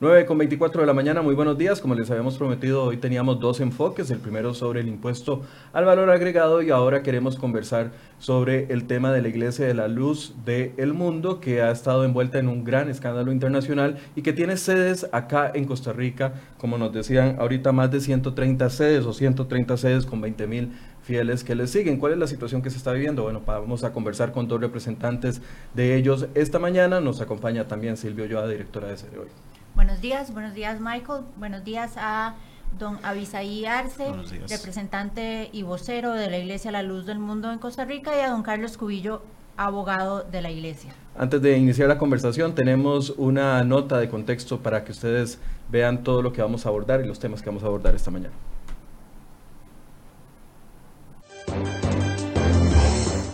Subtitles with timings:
[0.00, 1.78] 9 con 24 de la mañana, muy buenos días.
[1.78, 4.10] Como les habíamos prometido, hoy teníamos dos enfoques.
[4.10, 5.42] El primero sobre el impuesto
[5.74, 9.88] al valor agregado y ahora queremos conversar sobre el tema de la Iglesia de la
[9.88, 14.56] Luz del Mundo, que ha estado envuelta en un gran escándalo internacional y que tiene
[14.56, 19.76] sedes acá en Costa Rica, como nos decían ahorita, más de 130 sedes o 130
[19.76, 20.72] sedes con 20 mil
[21.02, 21.98] fieles que les siguen.
[21.98, 23.24] ¿Cuál es la situación que se está viviendo?
[23.24, 25.42] Bueno, vamos a conversar con dos representantes
[25.74, 27.02] de ellos esta mañana.
[27.02, 29.49] Nos acompaña también Silvio Yoa, directora de Sede Hoy.
[29.74, 32.34] Buenos días, buenos días Michael, buenos días a
[32.78, 34.12] don Avisaí Arce,
[34.48, 38.30] representante y vocero de la Iglesia La Luz del Mundo en Costa Rica, y a
[38.30, 39.22] don Carlos Cubillo,
[39.56, 40.92] abogado de la Iglesia.
[41.16, 45.38] Antes de iniciar la conversación, tenemos una nota de contexto para que ustedes
[45.70, 48.10] vean todo lo que vamos a abordar y los temas que vamos a abordar esta
[48.10, 48.34] mañana.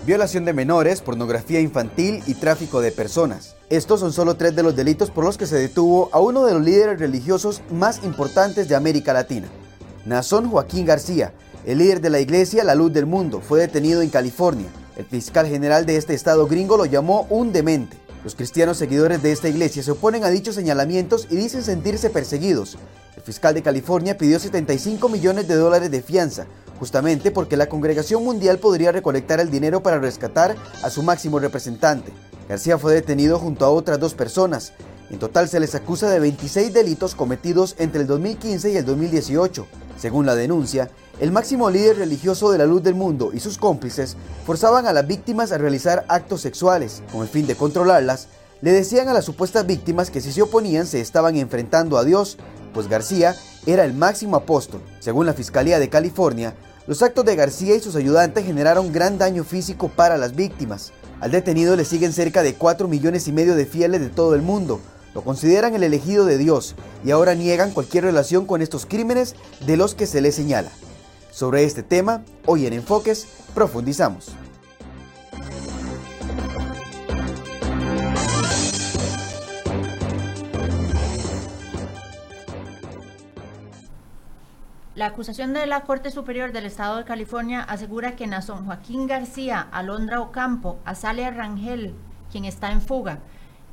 [0.07, 3.57] Violación de menores, pornografía infantil y tráfico de personas.
[3.69, 6.55] Estos son solo tres de los delitos por los que se detuvo a uno de
[6.55, 9.49] los líderes religiosos más importantes de América Latina.
[10.05, 11.33] Nazón Joaquín García,
[11.67, 14.69] el líder de la iglesia La Luz del Mundo, fue detenido en California.
[14.97, 17.97] El fiscal general de este estado gringo lo llamó un demente.
[18.27, 22.77] Los cristianos seguidores de esta iglesia se oponen a dichos señalamientos y dicen sentirse perseguidos.
[23.15, 26.47] El fiscal de California pidió 75 millones de dólares de fianza,
[26.81, 32.13] justamente porque la Congregación Mundial podría recolectar el dinero para rescatar a su máximo representante.
[32.49, 34.73] García fue detenido junto a otras dos personas.
[35.11, 39.67] En total se les acusa de 26 delitos cometidos entre el 2015 y el 2018.
[39.99, 40.91] Según la denuncia,
[41.21, 45.06] el máximo líder religioso de la luz del mundo y sus cómplices forzaban a las
[45.06, 47.03] víctimas a realizar actos sexuales.
[47.11, 48.29] Con el fin de controlarlas,
[48.61, 52.37] le decían a las supuestas víctimas que si se oponían se estaban enfrentando a Dios,
[52.73, 53.35] pues García
[53.67, 54.81] era el máximo apóstol.
[55.01, 56.55] Según la Fiscalía de California,
[56.87, 60.93] los actos de García y sus ayudantes generaron gran daño físico para las víctimas.
[61.21, 64.43] Al detenido le siguen cerca de 4 millones y medio de fieles de todo el
[64.43, 64.81] mundo.
[65.15, 69.34] Lo consideran el elegido de Dios y ahora niegan cualquier relación con estos crímenes
[69.66, 70.71] de los que se le señala.
[71.31, 74.28] Sobre este tema, hoy en Enfoques, profundizamos.
[84.97, 89.69] La acusación de la Corte Superior del Estado de California asegura que Nazón Joaquín García,
[89.71, 91.95] Alondra Ocampo, Azalia Rangel,
[92.33, 93.19] quien está en fuga,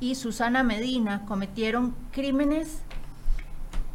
[0.00, 2.82] y Susana Medina cometieron crímenes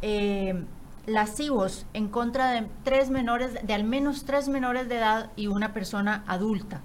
[0.02, 0.64] eh,
[1.06, 5.72] lascivos en contra de tres menores, de al menos tres menores de edad y una
[5.72, 6.80] persona adulta.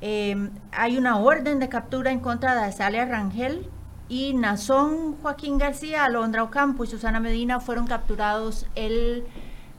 [0.00, 3.70] Eh, hay una orden de captura en contra de Azalia Rangel
[4.08, 9.24] y Nazón Joaquín García, Alondra Ocampo y Susana Medina fueron capturados el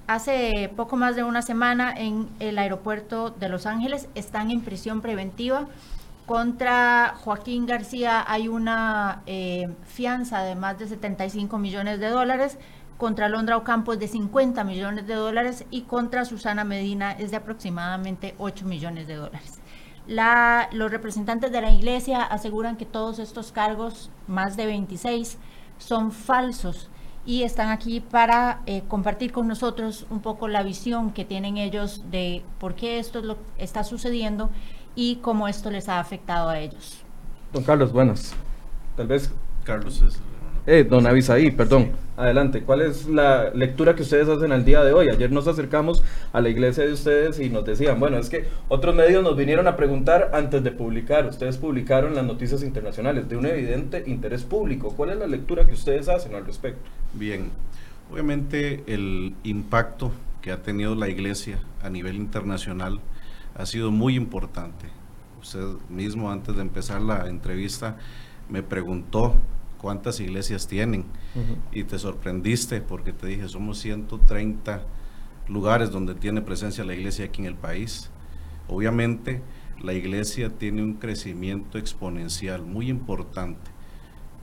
[0.09, 4.09] hace poco más de una semana en el aeropuerto de Los Ángeles.
[4.15, 5.67] Están en prisión preventiva.
[6.25, 12.57] Contra Joaquín García hay una eh, fianza de más de 75 millones de dólares.
[12.97, 17.37] Contra Londra Ocampo es de 50 millones de dólares y contra Susana Medina es de
[17.37, 19.59] aproximadamente 8 millones de dólares.
[20.07, 25.37] La, los representantes de la iglesia aseguran que todos estos cargos, más de 26,
[25.77, 26.89] son falsos
[27.25, 32.03] y están aquí para eh, compartir con nosotros un poco la visión que tienen ellos
[32.09, 34.49] de por qué esto lo, está sucediendo
[34.95, 37.03] y cómo esto les ha afectado a ellos.
[37.53, 38.33] Don Carlos, buenas.
[38.95, 39.31] Tal vez...
[39.63, 40.19] Carlos es
[40.65, 41.91] eh, don Avisaí, perdón.
[42.17, 45.07] Adelante, ¿cuál es la lectura que ustedes hacen al día de hoy?
[45.09, 46.03] Ayer nos acercamos
[46.33, 49.67] a la iglesia de ustedes y nos decían, bueno, es que otros medios nos vinieron
[49.67, 51.25] a preguntar antes de publicar.
[51.27, 54.93] Ustedes publicaron las noticias internacionales de un evidente interés público.
[54.97, 56.89] ¿Cuál es la lectura que ustedes hacen al respecto?
[57.13, 57.51] Bien,
[58.11, 60.11] obviamente el impacto
[60.41, 62.99] que ha tenido la iglesia a nivel internacional
[63.55, 64.87] ha sido muy importante.
[65.41, 67.97] Usted mismo antes de empezar la entrevista
[68.49, 69.35] me preguntó
[69.79, 71.05] cuántas iglesias tienen
[71.71, 74.83] y te sorprendiste porque te dije, somos 130
[75.47, 78.11] lugares donde tiene presencia la iglesia aquí en el país.
[78.67, 79.41] Obviamente
[79.81, 83.71] la iglesia tiene un crecimiento exponencial muy importante,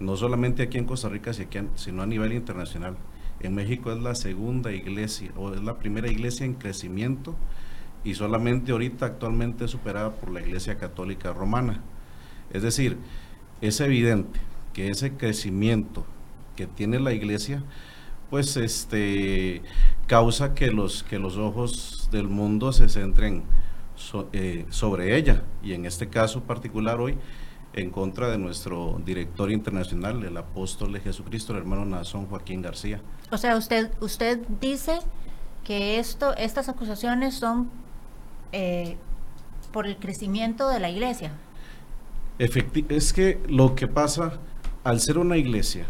[0.00, 1.32] no solamente aquí en Costa Rica,
[1.74, 2.96] sino a nivel internacional.
[3.40, 7.36] En México es la segunda iglesia o es la primera iglesia en crecimiento
[8.02, 11.82] y solamente ahorita actualmente es superada por la iglesia católica romana.
[12.50, 12.96] Es decir,
[13.60, 14.40] es evidente
[14.76, 16.04] que ese crecimiento
[16.54, 17.62] que tiene la iglesia,
[18.28, 19.62] pues este
[20.06, 23.44] causa que los, que los ojos del mundo se centren
[24.34, 27.16] eh, sobre ella y en este caso particular hoy
[27.72, 33.00] en contra de nuestro director internacional, el apóstol de Jesucristo, el hermano Nazón Joaquín García.
[33.30, 34.98] O sea, usted, usted dice
[35.64, 37.70] que esto, estas acusaciones son
[38.52, 38.98] eh,
[39.72, 41.32] por el crecimiento de la iglesia.
[42.38, 44.38] Efecti es que lo que pasa
[44.86, 45.84] al ser una iglesia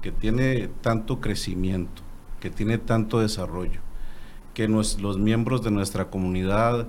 [0.00, 2.00] que tiene tanto crecimiento,
[2.40, 3.80] que tiene tanto desarrollo,
[4.54, 6.88] que los miembros de nuestra comunidad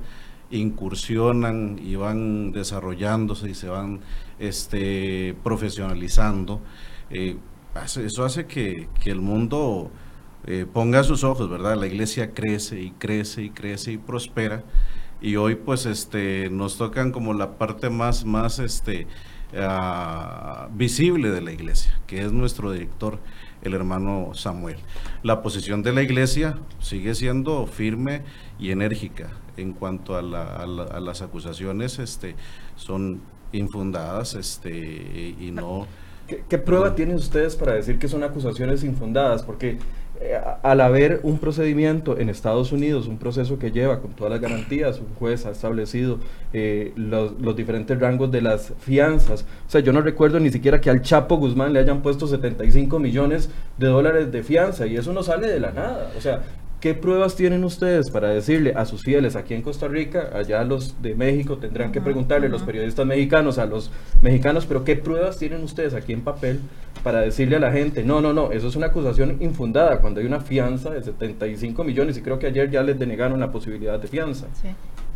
[0.52, 4.00] incursionan y van desarrollándose y se van
[4.40, 6.62] este, profesionalizando,
[7.10, 7.36] eh,
[7.76, 9.92] eso hace que, el mundo
[10.46, 11.76] eh, ponga sus ojos, ¿verdad?
[11.76, 14.64] La iglesia crece y crece y crece y prospera.
[15.22, 19.08] Y hoy pues este, nos tocan como la parte más, más este,
[19.58, 23.20] ah, visible de la iglesia, que es nuestro director,
[23.62, 24.78] el hermano Samuel.
[25.24, 28.22] La posición de la iglesia sigue siendo firme
[28.60, 32.36] y enérgica en cuanto a, las acusaciones, este,
[32.76, 33.22] son
[33.52, 35.88] infundadas este, y no...
[36.28, 39.44] ¿Qué, prueba tienen ustedes para decir que son acusaciones infundadas?
[39.44, 39.78] Porque
[40.62, 45.00] al haber un procedimiento en Estados Unidos, un proceso que lleva con todas las garantías,
[45.00, 46.20] un juez ha establecido
[46.54, 49.46] eh, los, los, diferentes rangos de las fianzas.
[49.68, 53.00] O sea, yo no recuerdo ni siquiera que al Chapo Guzmán le hayan puesto 75
[53.00, 56.12] millones de dólares de fianza y eso no sale de la nada.
[56.18, 56.42] O sea,
[56.84, 61.02] ¿Qué pruebas tienen ustedes para decirle a sus fieles aquí en Costa Rica, allá los
[61.02, 63.90] de México tendrán que preguntarle, los periodistas mexicanos a los
[64.22, 66.60] mexicanos, pero qué pruebas tienen ustedes aquí en papel
[67.04, 70.26] para decirle a la gente, no, no, no, eso es una acusación infundada cuando hay
[70.26, 74.08] una fianza de 75 millones y creo que ayer ya les denegaron la posibilidad de
[74.08, 74.48] fianza?
[74.54, 74.70] Sí.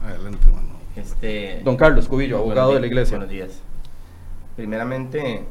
[0.04, 0.68] Adelante, hermano.
[0.98, 3.18] Este, Don Carlos Cubillo, abogado de la iglesia.
[3.18, 3.62] Buenos días.
[4.56, 5.46] Primeramente,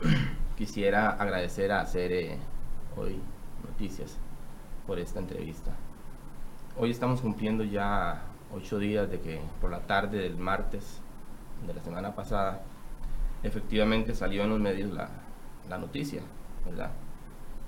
[0.58, 2.36] quisiera agradecer a hacer
[2.96, 3.18] hoy
[3.66, 4.16] Noticias
[4.86, 5.72] por esta entrevista.
[6.76, 8.22] Hoy estamos cumpliendo ya
[8.54, 11.00] ocho días de que por la tarde del martes
[11.66, 12.60] de la semana pasada
[13.42, 15.08] efectivamente salió en los medios la,
[15.68, 16.22] la noticia,
[16.64, 16.90] ¿verdad?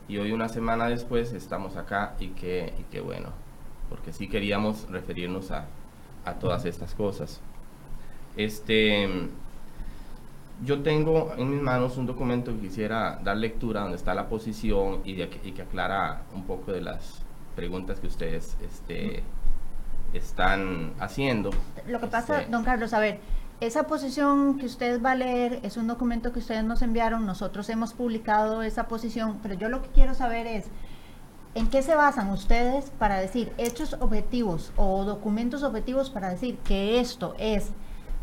[0.08, 3.30] Y hoy una semana después estamos acá y qué, y qué bueno,
[3.88, 5.66] porque sí queríamos referirnos a,
[6.24, 7.40] a todas estas cosas.
[8.36, 9.08] Este,
[10.64, 15.00] yo tengo en mis manos un documento que quisiera dar lectura donde está la posición
[15.04, 17.22] y, que aclara un poco de las
[17.56, 19.22] preguntas que ustedes este,
[20.12, 21.50] están haciendo.
[21.86, 23.20] Lo que pasa, este, don Carlos, a ver,
[23.60, 27.68] esa posición que usted va a leer es un documento que ustedes nos enviaron, nosotros
[27.68, 30.66] hemos publicado esa posición, pero yo lo que quiero saber es,
[31.54, 37.00] ¿en qué se basan ustedes para decir hechos objetivos o documentos objetivos para decir que
[37.00, 37.70] esto es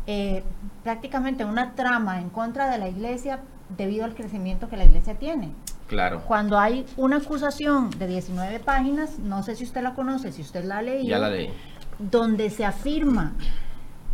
[0.08, 0.42] eh,
[0.82, 3.40] prácticamente una trama en contra de la iglesia
[3.76, 5.52] debido al crecimiento que la iglesia tiene.
[5.86, 6.24] Claro.
[6.26, 10.64] Cuando hay una acusación de 19 páginas, no sé si usted la conoce, si usted
[10.64, 11.08] la ha leído.
[11.08, 11.50] Ya la leí.
[11.98, 13.34] Donde se afirma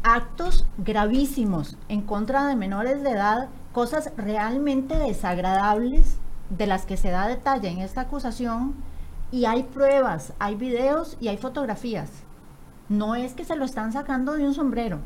[0.04, 6.18] actos gravísimos en contra de menores de edad, cosas realmente desagradables
[6.50, 8.76] de las que se da detalle en esta acusación
[9.32, 12.10] y hay pruebas, hay videos y hay fotografías.
[12.88, 15.00] No es que se lo están sacando de un sombrero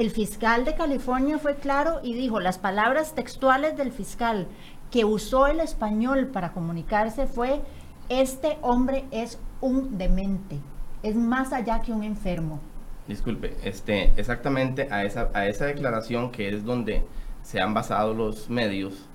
[0.00, 4.46] el fiscal de California fue claro y dijo, las palabras textuales del fiscal
[4.90, 7.60] que usó el español para comunicarse fue,
[8.08, 10.58] este hombre es un demente,
[11.02, 12.60] es más allá que un enfermo.
[13.08, 17.02] Disculpe, este, exactamente a esa, a esa declaración que es donde
[17.42, 19.08] se han basado los medios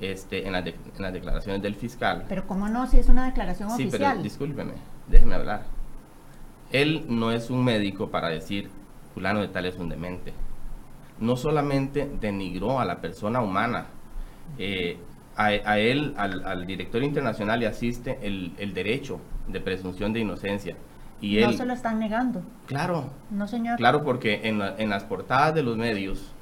[0.00, 2.24] este, en, las declaraciones del fiscal.
[2.28, 2.86] Pero ¿cómo no?
[2.86, 3.90] Si es una declaración oficial.
[3.90, 4.72] Sí, pero discúlpeme,
[5.08, 5.64] déjeme hablar.
[6.72, 8.70] Él no es un médico para decir
[9.14, 10.32] fulano de tal es un demente.
[11.20, 13.86] No solamente denigró a la persona humana,
[14.58, 14.98] eh,
[15.36, 20.76] a, él, al, director internacional, le asiste el, derecho de presunción de inocencia.
[21.24, 22.42] Y no se lo están negando.
[22.66, 23.10] Claro.
[23.30, 23.76] No, señor.
[23.76, 26.32] Claro, porque en, en las portadas de los medios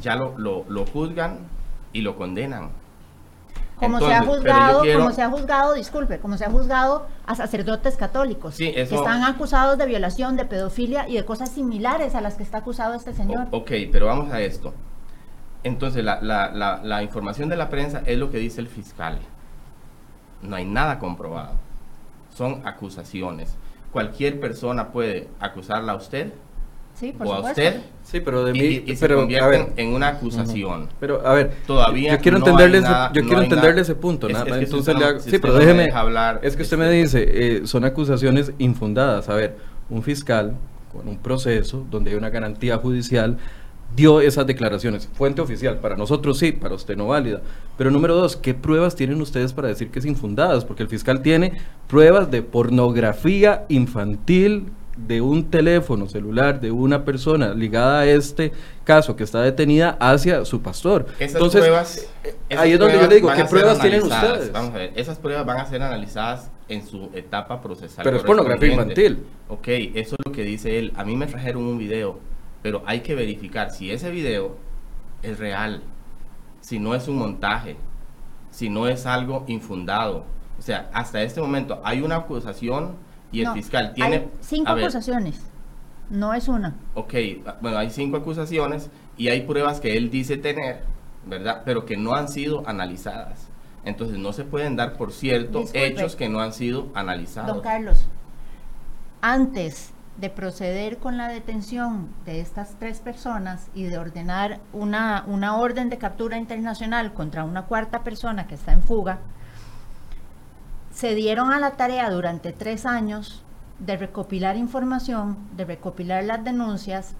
[0.00, 1.38] ya lo, lo juzgan
[1.92, 2.70] y lo condenan.
[3.76, 7.96] Como se ha juzgado, como se ha juzgado, disculpe, como se ha juzgado a sacerdotes
[7.96, 12.42] católicos que están acusados de violación, de pedofilia y de cosas similares a las que
[12.42, 13.48] está acusado este señor.
[13.50, 14.72] ok, pero vamos a esto.
[15.62, 19.18] Entonces, la, la, la, información de la prensa es lo que dice el fiscal.
[20.40, 21.54] No hay nada comprobado.
[22.34, 23.56] Son acusaciones.
[23.96, 26.32] Cualquier persona puede acusarla a usted
[26.98, 27.82] Sí, por o a usted.
[28.02, 30.88] Sí, pero de mí, y, se convierten en una acusación.
[30.98, 34.94] Pero a ver, todavía yo quiero entenderle, ese, yo quiero entenderle ese punto, nada, entonces
[34.96, 36.40] le sí, pero déjeme hablar.
[36.42, 39.28] Es que usted me dice, eh, son acusaciones infundadas.
[39.28, 39.56] A ver,
[39.90, 40.56] un fiscal
[40.90, 43.36] con un proceso donde hay una garantía judicial
[43.96, 45.08] dio esas declaraciones.
[45.14, 47.40] Fuente oficial, para nosotros sí, para usted no válida.
[47.76, 50.64] Pero número dos, ¿qué pruebas tienen ustedes para decir que es infundadas?
[50.64, 57.52] Porque el fiscal tiene pruebas de pornografía infantil de un teléfono celular de una persona
[57.52, 58.52] ligada a este
[58.84, 61.06] caso que está detenida hacia su pastor.
[61.18, 64.52] Esas Entonces, pruebas, eh, ahí es donde yo le digo, ¿qué pruebas tienen ustedes?
[64.52, 68.04] Vamos a ver, esas pruebas van a ser analizadas en su etapa procesal.
[68.04, 69.24] Pero es pornografía infantil.
[69.48, 70.92] Ok, eso es lo que dice él.
[70.96, 72.18] A mí me trajeron un video,
[72.66, 74.56] pero hay que verificar si ese video
[75.22, 75.84] es real,
[76.60, 77.76] si no es un montaje,
[78.50, 80.24] si no es algo infundado.
[80.58, 82.96] O sea, hasta este momento hay una acusación
[83.30, 84.16] y el fiscal tiene...
[84.16, 85.46] hay cinco ver, acusaciones,
[86.10, 86.74] no es una.
[86.94, 87.14] Ok,
[87.60, 90.82] bueno, hay cinco acusaciones y hay pruebas que él dice tener,
[91.24, 91.62] ¿verdad?
[91.64, 93.46] Pero que no han sido analizadas.
[93.84, 95.86] Entonces no se pueden dar por cierto Disculpe.
[95.86, 97.54] hechos que no han sido analizados.
[97.54, 98.08] Don Carlos,
[99.20, 105.56] antes de proceder con la detención de estas tres personas y de ordenar una, una
[105.56, 109.18] orden de captura internacional contra una cuarta persona que está en fuga,
[110.90, 113.44] se dieron a la tarea durante tres años
[113.78, 117.14] de recopilar información, de recopilar las denuncias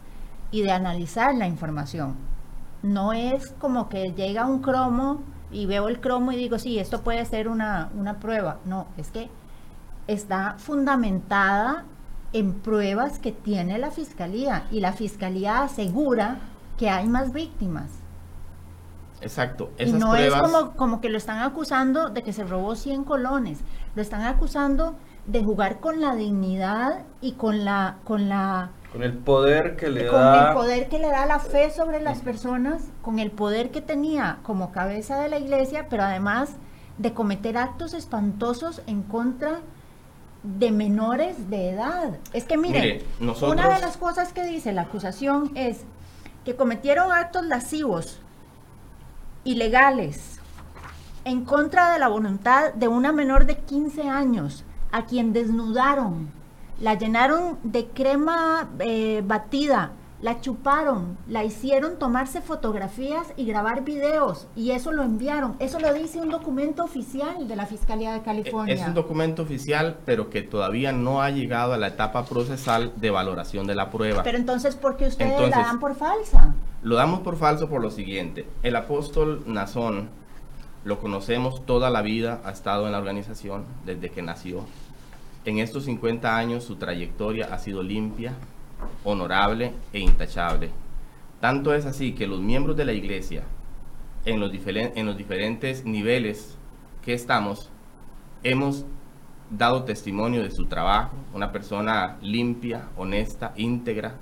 [0.51, 2.17] y de analizar la información.
[2.83, 7.03] No es como que llega un cromo y veo el cromo y digo, sí, esto
[7.03, 8.59] puede ser una, una prueba.
[8.65, 9.29] No, es que
[10.07, 11.85] está fundamentada
[12.39, 16.39] en pruebas que tiene la fiscalía y la fiscalía asegura
[16.77, 17.91] que hay más víctimas.
[19.23, 19.71] Exacto.
[19.79, 22.75] Y Esas no pruebas, es como, como que lo están acusando de que se robó
[22.75, 23.61] 100 colones,
[23.95, 29.17] lo están acusando de jugar con la dignidad y con la con la Con el
[29.17, 30.49] poder que le con da...
[30.49, 34.41] el poder que le da la fe sobre las personas, con el poder que tenía
[34.43, 36.57] como cabeza de la iglesia, pero además
[36.99, 39.76] de cometer actos espantosos en contra de
[40.43, 42.19] menores de edad.
[42.33, 45.81] Es que miren, Mire, nosotros- una de las cosas que dice la acusación es
[46.45, 48.21] que cometieron actos lascivos,
[49.45, 50.41] ilegales,
[51.25, 56.31] en contra de la voluntad de una menor de 15 años, a quien desnudaron,
[56.81, 64.47] la llenaron de crema eh, batida, la chuparon, la hicieron tomarse fotografías y grabar videos,
[64.57, 65.57] y eso lo enviaron.
[65.59, 68.75] Eso lo dice un documento oficial de la Fiscalía de California.
[68.75, 73.11] es un documento oficial, pero que todavía no ha llegado a la etapa procesal de
[73.11, 74.23] valoración de la prueba.
[74.23, 76.55] Pero entonces, ¿por qué ustedes la dan por falsa?
[76.83, 78.47] Lo damos por falso por lo siguiente.
[78.63, 80.09] El apóstol Nazón
[80.85, 84.65] lo conocemos toda la vida, ha estado en la organización desde que nació.
[85.45, 88.35] En estos 50 años su trayectoria ha sido limpia,
[89.07, 90.71] honorable e intachable.
[91.41, 93.45] Tanto es así que los miembros de la iglesia,
[94.25, 96.59] en los, diferen- en los diferentes niveles
[97.05, 97.71] que estamos,
[98.43, 98.85] hemos
[99.49, 104.15] dado testimonio de su trabajo, una persona limpia, honesta, íntegra,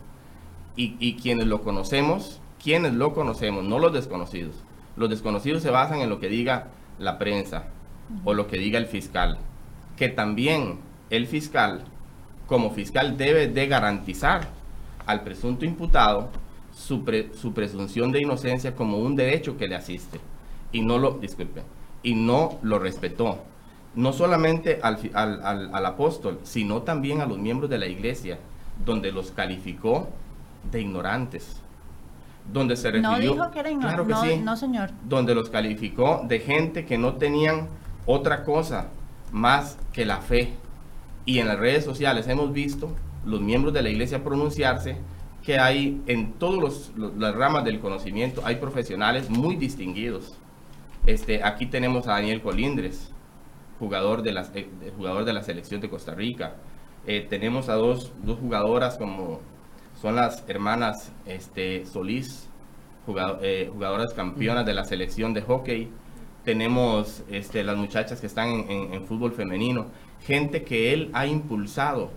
[0.76, 4.56] y, y quienes lo conocemos, quienes lo conocemos, no los desconocidos.
[4.96, 7.64] Los desconocidos se basan en lo que diga la prensa
[8.24, 9.38] o lo que diga el fiscal,
[9.96, 11.84] que también el fiscal,
[12.46, 14.48] como fiscal, debe de garantizar
[15.06, 16.30] al presunto imputado
[16.72, 20.20] su, pre- su presunción de inocencia como un derecho que le asiste.
[20.72, 21.62] Y no lo, disculpe,
[22.02, 23.38] y no lo respetó.
[23.94, 28.38] No solamente al, al- al- al apóstol, sino también a los miembros de la iglesia,
[28.84, 30.08] donde los calificó
[30.70, 31.60] de ignorantes.
[32.52, 34.04] Donde se No refirió, dijo que era ignorante.
[34.04, 34.90] Claro no, sí no, señor.
[35.08, 37.68] donde los calificó de gente que no tenían
[38.04, 38.88] otra cosa
[39.32, 40.52] más que la fe.
[41.24, 42.90] Y en las redes sociales hemos visto
[43.26, 44.96] los miembros de la iglesia pronunciarse
[45.44, 50.34] que hay en todas las ramas del conocimiento, hay profesionales muy distinguidos.
[51.06, 53.12] Este, aquí tenemos a Daniel Colindres,
[53.78, 56.54] jugador de, las, eh, jugador de la selección de Costa Rica.
[57.06, 59.40] Eh, tenemos a dos, dos jugadoras como
[60.00, 62.48] son las hermanas este, Solís,
[63.04, 65.90] jugado- eh, jugadoras campeonas de la selección de hockey.
[66.44, 69.86] Tenemos este, las muchachas que están en- en fútbol femenino.
[70.20, 72.10] Gente que él ha impulsado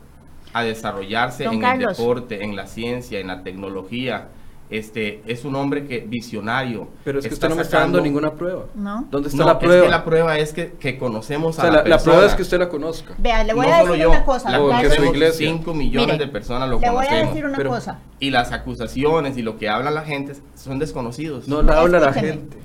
[0.59, 1.91] a desarrollarse Don en Carlos.
[1.91, 4.27] el deporte, en la ciencia, en la tecnología.
[4.69, 6.89] Este, es un hombre que visionario.
[7.05, 8.65] Pero es que usted no me está dando ninguna prueba.
[8.75, 9.05] No.
[9.09, 9.83] ¿Dónde está No, la es prueba?
[9.85, 12.11] que la prueba es que, que conocemos O a sea, la, la, la persona.
[12.15, 13.13] prueba es que usted la conozca.
[13.17, 14.49] Vea, le voy no a decir yo, una cosa.
[14.49, 15.47] la conocemos, iglesia.
[15.47, 17.29] 5 millones Mire, de personas lo Le voy a conocemos.
[17.33, 17.99] decir una Pero- cosa.
[18.19, 21.47] Y las acusaciones y lo que habla la gente son desconocidos.
[21.47, 22.57] No la habla la gente.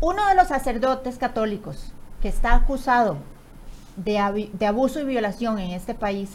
[0.00, 3.16] Uno de los sacerdotes católicos que está acusado
[3.96, 4.18] de
[4.68, 6.30] abuso y violación en este país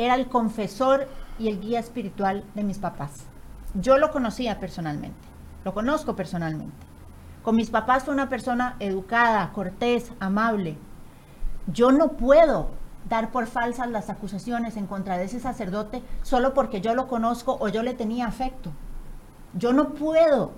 [0.00, 3.26] era el confesor y el guía espiritual de mis papás.
[3.74, 5.28] Yo lo conocía personalmente,
[5.62, 6.74] lo conozco personalmente.
[7.42, 10.78] Con mis papás fue una persona educada, cortés, amable.
[11.66, 12.70] Yo no puedo
[13.10, 17.58] dar por falsas las acusaciones en contra de ese sacerdote solo porque yo lo conozco
[17.60, 18.70] o yo le tenía afecto.
[19.52, 20.52] Yo no puedo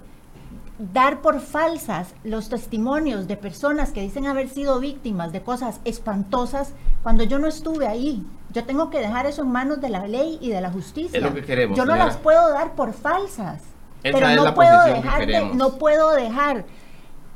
[0.92, 6.72] dar por falsas los testimonios de personas que dicen haber sido víctimas de cosas espantosas
[7.02, 8.24] cuando yo no estuve ahí.
[8.52, 11.16] Yo tengo que dejar eso en manos de la ley y de la justicia.
[11.18, 12.06] Es lo que queremos, Yo no señora.
[12.10, 13.62] las puedo dar por falsas.
[14.02, 16.64] Esa pero no puedo que dejar de, no puedo dejar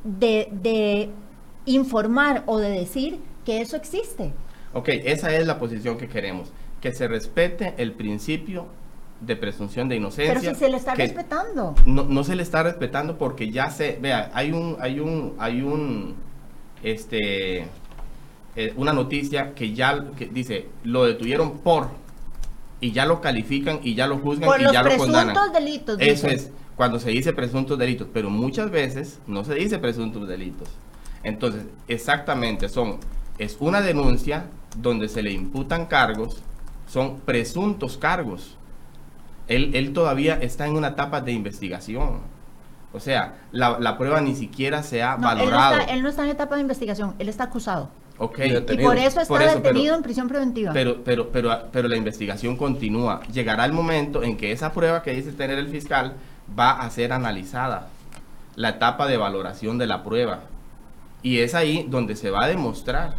[0.03, 1.11] de, de
[1.67, 4.33] informar o de decir que eso existe.
[4.73, 6.53] Ok, esa es la posición que queremos.
[6.81, 8.67] Que se respete el principio
[9.21, 10.35] de presunción de inocencia.
[10.41, 11.75] Pero si se le está respetando.
[11.87, 15.63] No, no se le está respetando porque ya se, vea, hay un, hay un, hay
[15.63, 16.15] un,
[16.83, 17.67] este,
[18.57, 21.89] eh, una noticia que ya que dice, lo detuvieron por,
[22.81, 25.29] y ya lo califican y ya lo juzgan Por y los ya lo condenan.
[25.29, 25.97] presuntos delitos.
[26.01, 30.69] Eso es, cuando se dice presuntos delitos, pero muchas veces no se dice presuntos delitos.
[31.23, 32.99] Entonces, exactamente, son,
[33.39, 34.47] es una denuncia
[34.77, 36.43] donde se le imputan cargos,
[36.87, 38.57] son presuntos cargos.
[39.49, 42.21] Él, él todavía está en una etapa de investigación.
[42.93, 45.79] O sea, la, la prueba ni siquiera se ha No, él, no valorado.
[45.81, 47.91] está, él no está en etapa de investigación, él está acusado.
[48.19, 48.39] Ok,
[48.71, 50.73] Y por eso está Por eso, pero- detenido en prisión preventiva.
[50.73, 53.21] pero, pero, pero, pero la investigación continúa.
[53.31, 56.15] Llegará el momento en que esa prueba que dice tener el fiscal
[56.59, 57.89] va a ser analizada.
[58.55, 60.41] La etapa de valoración de la prueba.
[61.23, 63.15] Y es ahí donde se va a demostrar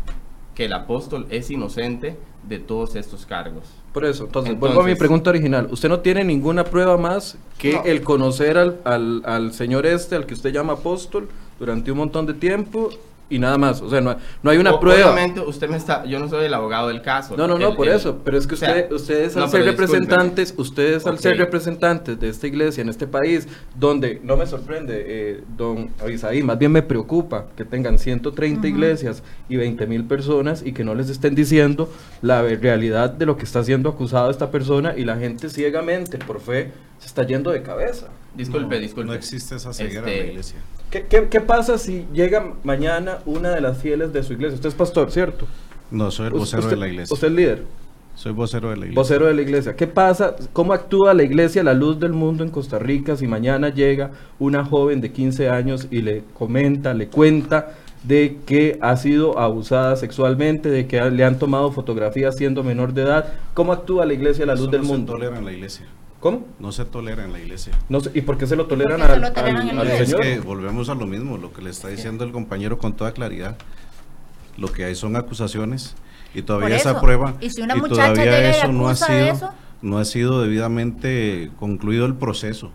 [0.58, 2.18] que el apóstol es inocente
[2.50, 3.64] de todos estos cargos.
[3.94, 5.68] Por eso, entonces, Entonces- vuelvo a mi pregunta original.
[5.70, 7.84] Usted no tiene ninguna prueba más que No.
[7.86, 12.26] el conocer al, al, al señor este, al que usted llama apóstol, durante un montón
[12.26, 12.90] de tiempo
[13.30, 13.82] y nada más.
[13.82, 15.12] O sea, no, no hay una O- prueba.
[15.12, 17.36] Obviamente usted me está, yo no soy el abogado del caso.
[17.38, 18.20] No, no, no, El- por el- eso.
[18.24, 19.82] Pero es que o sea, usted, ustedes al no, ser disculpe.
[19.82, 25.04] representantes, ustedes al ser representantes de esta iglesia en este país, donde no me sorprende,
[25.08, 30.64] eh, don Abisaí, más bien me preocupa que tengan 130 iglesias y 20 mil personas
[30.66, 31.90] y que no les estén diciendo
[32.22, 36.40] la realidad de lo que está siendo acusado esta persona y la gente ciegamente, por
[36.40, 36.72] fe,
[37.08, 38.08] se está yendo de cabeza.
[38.36, 39.08] Disculpe, No, disculpe.
[39.08, 40.58] No existe esa ceguera en Este, la iglesia.
[40.92, 44.56] ¿Qué, qué, qué pasa si llega mañana una de las fieles de su iglesia?
[44.56, 45.48] Usted es pastor, ¿cierto?
[45.90, 47.14] No, soy el vocero usted- de la iglesia.
[47.14, 47.64] Usted es líder.
[48.16, 49.02] Soy vocero de la iglesia.
[49.02, 49.76] Vocero de la iglesia.
[49.76, 50.36] ¿Qué pasa?
[50.52, 54.66] ¿Cómo actúa la iglesia, la luz del mundo en Costa Rica si mañana llega una
[54.66, 60.70] joven de 15 años y le comenta, le cuenta de que ha sido abusada sexualmente,
[60.70, 63.34] de que le han tomado fotografías siendo menor de edad?
[63.54, 65.14] ¿Cómo actúa la iglesia, la luz Eso del no mundo?
[65.14, 65.86] se tolera en la iglesia.
[66.20, 66.46] ¿Cómo?
[66.60, 67.74] No se tolera en la iglesia.
[67.90, 69.88] No sé, ¿Y por qué se lo toleran, qué se al, lo toleran al- al?
[69.88, 73.12] Es que volvemos a lo mismo, lo que le está diciendo el compañero con toda
[73.12, 73.56] claridad.
[74.58, 75.96] Lo que hay son acusaciones
[76.34, 78.96] y todavía esa prueba Y si una y muchacha todavía llega y eso no ha
[78.96, 79.50] sido eso.
[79.84, 82.72] no ha sido debidamente concluido el proceso.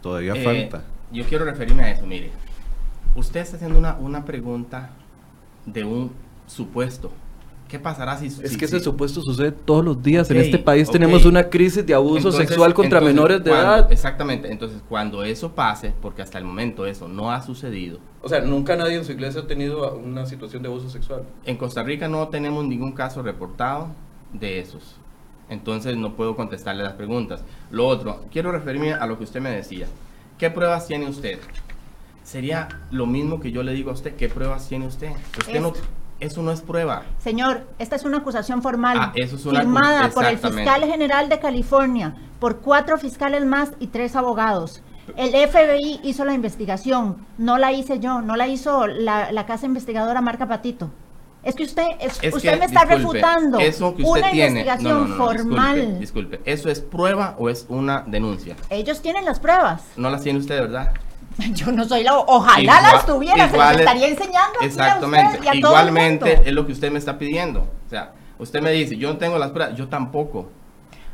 [0.00, 0.84] Todavía Eh, falta.
[1.12, 2.30] Yo quiero referirme a eso, mire.
[3.16, 4.90] Usted está haciendo una, una pregunta
[5.66, 6.12] de un
[6.46, 7.10] supuesto.
[7.74, 8.26] ¿Qué pasará si...
[8.26, 10.30] Es si- que ese si- supuesto sucede todos los días.
[10.30, 13.66] en este país tenemos una crisis de abuso Entonces- sexual contra entonces, menores de cuando-
[13.74, 13.92] edad.
[13.92, 14.52] Exactamente.
[14.52, 18.76] Entonces, cuando eso pase, porque hasta el momento eso no ha sucedido, O sea, nunca
[18.76, 21.24] nadie en su iglesia ha tenido una situación de abuso sexual.
[21.44, 23.88] en Costa Rica no tenemos ningún caso reportado
[24.32, 24.94] de esos.
[25.50, 27.42] Entonces, no puedo contestarle las preguntas.
[27.72, 29.88] Lo otro, quiero referirme a lo que usted me decía.
[30.38, 31.40] ¿Qué pruebas tiene usted?
[32.22, 34.14] Sería lo mismo que yo le digo a usted.
[34.14, 35.10] ¿Qué pruebas tiene usted?
[35.40, 35.72] Usted no.
[36.24, 37.02] Eso no es prueba.
[37.18, 41.28] Señor, esta es una acusación formal Ah, eso es una firmada por el fiscal general
[41.28, 44.82] de California, por cuatro fiscales más y tres abogados.
[45.16, 49.66] El FBI hizo la investigación, no la hice yo, no la hizo la, la casa
[49.66, 50.90] investigadora Marca Patito.
[51.42, 54.30] Es que usted, es- Es usted que, me está disculpe, refutando eso que usted una
[54.30, 55.76] tiene, investigación no, no, no, formal.
[56.00, 58.56] Disculpe, disculpe, ¿eso es prueba o es una denuncia?
[58.70, 59.82] Ellos tienen las pruebas.
[59.96, 60.92] No las tiene usted, ¿verdad?
[61.54, 62.16] Yo no soy la...
[62.18, 65.30] Ojalá Igual- las tuviera, se las es- estaría enseñando aquí a Exactamente.
[65.38, 67.60] usted y a Igualmente es lo que usted me está pidiendo.
[67.86, 70.48] O sea, usted me dice, yo no tengo las pruebas, yo tampoco.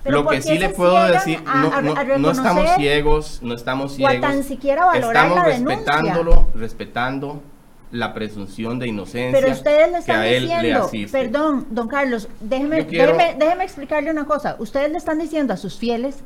[0.03, 3.55] Pero lo ¿por que sí le puedo decir, a- no, no- no estamos ciegos, no
[3.55, 4.21] estamos o a ciegos.
[4.21, 5.77] tan siquiera valorar estamos la denuncia?
[5.77, 7.43] respetándolo, respetando
[7.93, 12.29] la presunción de inocencia Pero ustedes le están a él le diciendo, perdón, don Carlos,
[12.41, 14.57] déjeme, quiero- déjeme, déjeme explicarle una cosa.
[14.59, 16.21] Ustedes le están diciendo a sus fieles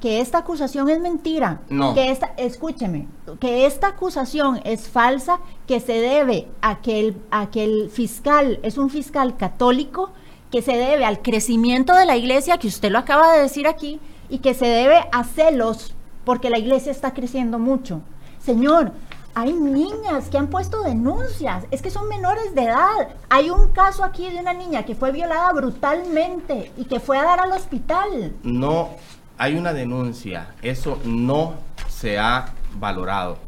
[0.00, 1.62] que esta acusación es mentira.
[1.68, 1.94] No.
[1.94, 3.08] Que esta, escúcheme,
[3.40, 8.60] que esta acusación es falsa, que se debe a que el, a que el fiscal
[8.62, 10.10] es un fiscal católico,
[10.50, 14.00] que se debe al crecimiento de la iglesia, que usted lo acaba de decir aquí,
[14.28, 18.02] y que se debe a celos, porque la iglesia está creciendo mucho.
[18.40, 18.92] Señor,
[19.34, 23.08] hay niñas que han puesto denuncias, es que son menores de edad.
[23.30, 27.24] Hay un caso aquí de una niña que fue violada brutalmente y que fue a
[27.24, 28.34] dar al hospital.
[28.42, 28.90] No
[29.38, 31.54] hay una denuncia, eso no
[31.88, 33.38] se ha valorado.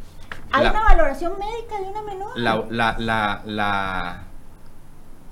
[0.52, 2.38] Hay La- una valoración médica de una menor.
[2.38, 4.22] la, la,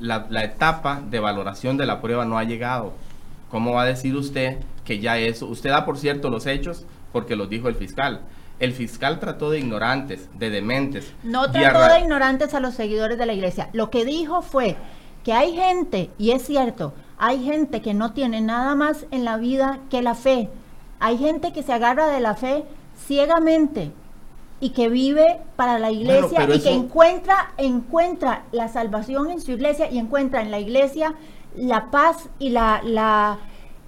[0.01, 2.93] la, etapa de valoración de la prueba no ha llegado.
[3.51, 5.47] ¿Cómo va a decir usted que ya eso?
[5.47, 8.21] Usted da por cierto los hechos porque los dijo el fiscal.
[8.59, 11.12] El fiscal trató de ignorantes, de dementes.
[11.23, 13.69] No trató de ignorantes a los seguidores de la iglesia.
[13.73, 14.77] Lo que dijo fue
[15.25, 19.37] que hay gente, y es cierto, hay gente que no tiene nada más en la
[19.37, 20.50] vida que la fe.
[21.00, 22.64] Hay gente que se agarra de la fe
[23.07, 23.92] ciegamente
[24.61, 29.90] y que vive para la iglesia y que encuentra, encuentra la salvación en su iglesia
[29.90, 31.14] y encuentra en la iglesia
[31.57, 33.38] la paz y la, la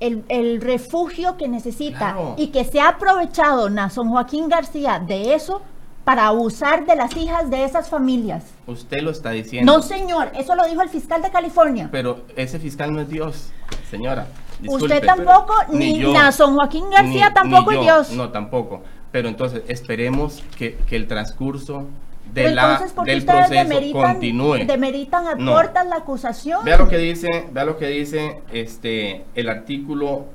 [0.01, 2.35] el, el refugio que necesita Claro.
[2.37, 5.63] y que se ha aprovechado Nason Joaquín García de eso
[6.07, 8.45] para abusar de las hijas de esas familias.
[8.69, 9.73] Usted lo está diciendo.
[9.73, 11.89] No, señor, eso lo dijo el fiscal de California.
[11.91, 13.49] Pero ese fiscal no es Dios,
[13.91, 14.29] señora.
[14.69, 16.15] Usted tampoco, ni yo,
[16.55, 17.83] Joaquín García ni- tampoco ni es.
[17.83, 18.11] Dios.
[18.13, 18.85] No, tampoco.
[19.11, 21.87] Pero entonces esperemos que, que el transcurso
[22.33, 24.65] de Pero la, entonces, ¿por qué del proceso demeritan, continúe.
[24.65, 25.55] demeritan a No.
[25.55, 26.65] Portas la acusación?
[26.65, 30.27] Vea lo que dice, vea lo que dice este el artículo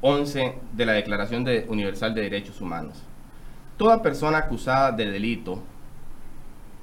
[0.00, 3.02] 11 de la Declaración de- Universal de Derechos Humanos.
[3.76, 5.60] Toda persona acusada de delito,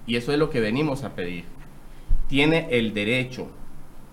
[0.06, 1.46] y eso es lo que venimos a pedir,
[2.28, 3.48] tiene el derecho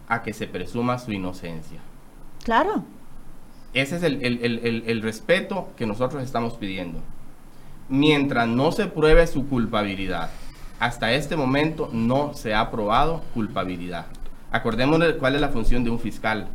[0.09, 1.81] a que se presuma su inocencia.
[2.45, 2.85] Claro.
[3.75, 7.01] Ese es el, el- el- el- el respeto que nosotros estamos pidiendo.
[7.89, 10.31] Mientras no se pruebe su culpabilidad,
[10.81, 14.07] hasta este momento no se ha probado culpabilidad.
[14.53, 16.49] Acordémonos de cuál es la función de un fiscal.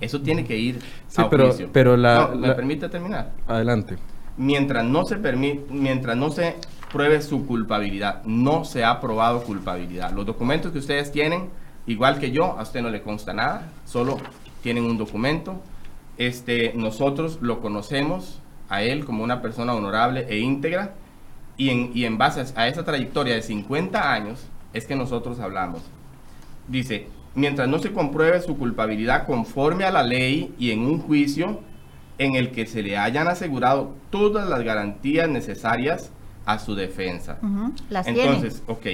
[0.00, 1.70] Eso tiene que ir Sí, a pero- juicio.
[1.72, 3.32] pero la- No, ¿Me la- permite terminar?
[3.46, 3.96] Adelante.
[4.36, 6.56] Mientras no se permi- mientras no se
[6.90, 10.12] pruebe su culpabilidad, no se ha probado culpabilidad.
[10.12, 11.50] Los documentos que ustedes tienen,
[11.86, 14.18] igual que yo, a usted no le consta nada, solo
[14.62, 15.60] tienen un documento.
[16.18, 20.94] Este, nosotros lo conocemos a él como una persona honorable e íntegra
[21.56, 25.82] y en, y en base a esa trayectoria de 50 años es que nosotros hablamos.
[26.68, 31.60] Dice, mientras no se compruebe su culpabilidad conforme a la ley y en un juicio
[32.18, 36.10] en el que se le hayan asegurado todas las garantías necesarias
[36.46, 37.38] a su defensa.
[37.88, 38.22] Las tiene.
[38.24, 38.86] Entonces, ok,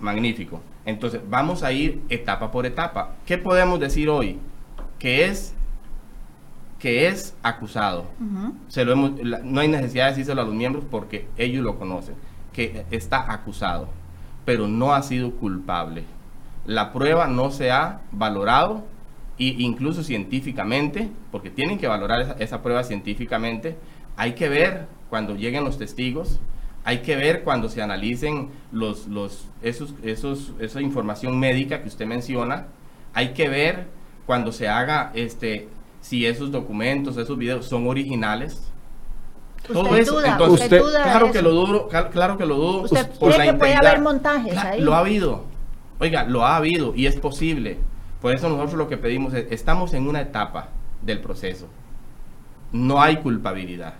[0.00, 0.60] magnífico.
[0.84, 3.14] Entonces, vamos a ir etapa por etapa.
[3.26, 4.38] ¿Qué podemos decir hoy?
[4.98, 5.54] Que es,
[6.78, 8.06] que es acusado.
[8.20, 8.54] Ujú.
[8.68, 11.78] Se lo hemos- la- no hay necesidad de decírselo a los miembros porque ellos lo
[11.78, 12.14] conocen,
[12.52, 13.88] que está acusado,
[14.44, 16.04] pero no ha sido culpable.
[16.66, 18.84] La prueba no se ha valorado
[19.38, 23.76] e incluso científicamente, porque tienen que valorar esa, esa prueba científicamente.
[24.16, 26.40] Hay que ver cuando lleguen los testigos,
[26.84, 32.06] hay que ver cuando se analicen los, los, esos, esos, esa información médica que usted
[32.06, 32.66] menciona,
[33.12, 33.86] hay que ver
[34.24, 35.68] cuando se haga este
[36.00, 38.62] si esos documentos, esos videos son originales.
[39.68, 41.48] Usted duda, entonces, usted duda claro que eso.
[41.48, 42.82] lo dudo, cal- claro que lo dudo.
[42.82, 43.86] ¿Usted pues, cree que puede integridad.
[43.86, 44.80] haber montajes ahí?
[44.80, 45.42] Lo ha habido.
[45.98, 47.78] Oiga, lo ha habido y es posible.
[48.26, 51.68] Por eso nosotros lo que pedimos es, estamos en una etapa del proceso.
[52.72, 53.94] No hay culpabilidad.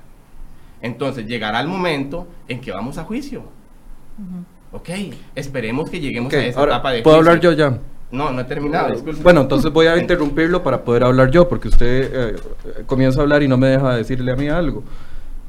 [0.83, 3.45] Entonces llegará el momento en que vamos a juicio.
[4.73, 4.89] Ok,
[5.37, 7.31] esperemos que lleguemos a esa ahora, etapa de ¿Puedo juicio.
[7.31, 7.79] hablar yo ya?
[8.11, 9.23] No, no he terminado, disculpe.
[9.23, 12.37] Bueno, entonces voy a interrumpirlo para poder hablar yo, porque usted eh,
[12.87, 14.83] comienza a hablar y no me deja decirle a mí algo.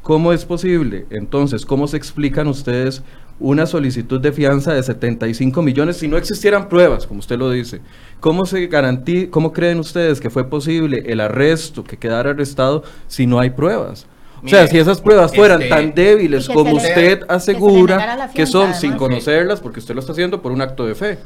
[0.04, 1.08] ¿Cómo es posible?
[1.10, 3.02] Entonces, ¿cómo se explican ustedes
[3.39, 7.82] una solicitud de fianza de 75 millones si no existieran pruebas, como usted lo dice?
[8.19, 13.28] ¿Cómo se garantiza, cómo creen ustedes que fue posible el arresto, que quedara arrestado si
[13.28, 14.08] no hay pruebas?
[14.43, 18.73] O sea, si esas pruebas fueran este- tan débiles como le- usted asegura que son
[18.73, 21.17] sin conocerlas, porque usted lo está haciendo por un acto de fe,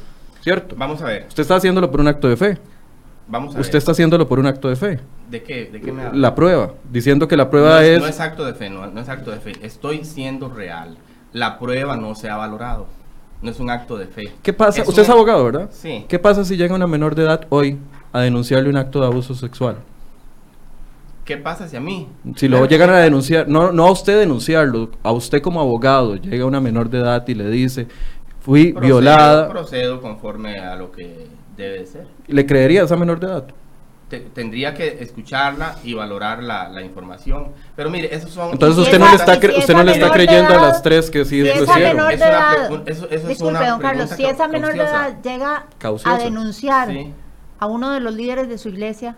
[0.41, 0.76] ¿cierto?
[0.78, 2.58] Vamos a ver, Usted está haciéndolo por un acto de fe.
[3.28, 3.78] vamos a Usted ver.
[3.78, 5.00] está haciéndolo por un acto de fe.
[5.30, 6.19] ¿De qué, de qué me habla?
[6.19, 8.00] La prueba, diciendo que la prueba no, es, es...
[8.02, 9.54] no es acto de fe, no, no es acto de fe.
[9.62, 10.97] Estoy siendo real.
[11.34, 12.88] La prueba no se ha valorado.
[13.41, 14.32] No es un acto de fe.
[14.44, 14.82] ¿Qué pasa?
[14.82, 15.70] Es Usted es abogado, ¿verdad?
[15.72, 16.06] Sí.
[16.08, 17.80] ¿Qué pasa si llega una menor de edad hoy
[18.13, 19.78] a denunciarle un acto de abuso sexual?
[21.26, 22.08] ¿Qué pasa si a mí?
[22.36, 26.46] Si lo llegan a denunciar, no, no a usted denunciarlo, a usted como abogado, llega
[26.46, 27.88] una menor de edad y le dice,
[28.41, 32.08] fui Procedo- violada, Procedo conforme a lo que debe de ser.
[32.28, 33.46] ¿le creería a esa menor de edad?
[34.12, 37.54] Te- tendría que escucharla y valorar la, la información.
[37.78, 38.52] Pero mire, esos son...
[38.52, 41.10] Entonces usted esa- no le está, si usted no le está creyendo a las tres
[41.10, 42.12] que sí si lo hicieron.
[42.12, 46.13] Es una eso- disculpe, una don Carlos, si esa menor de edad llega Cauciosa.
[46.13, 47.13] a denunciar Sí.
[47.60, 49.15] a uno de los líderes de su iglesia,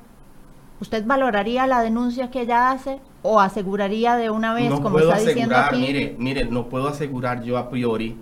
[0.79, 5.12] ¿usted valoraría la denuncia que ella hace o aseguraría de una vez, no como puedo
[5.12, 5.82] está diciendo asegurar, aquí?
[5.82, 8.15] mire, mire, no puedo asegurar yo a priori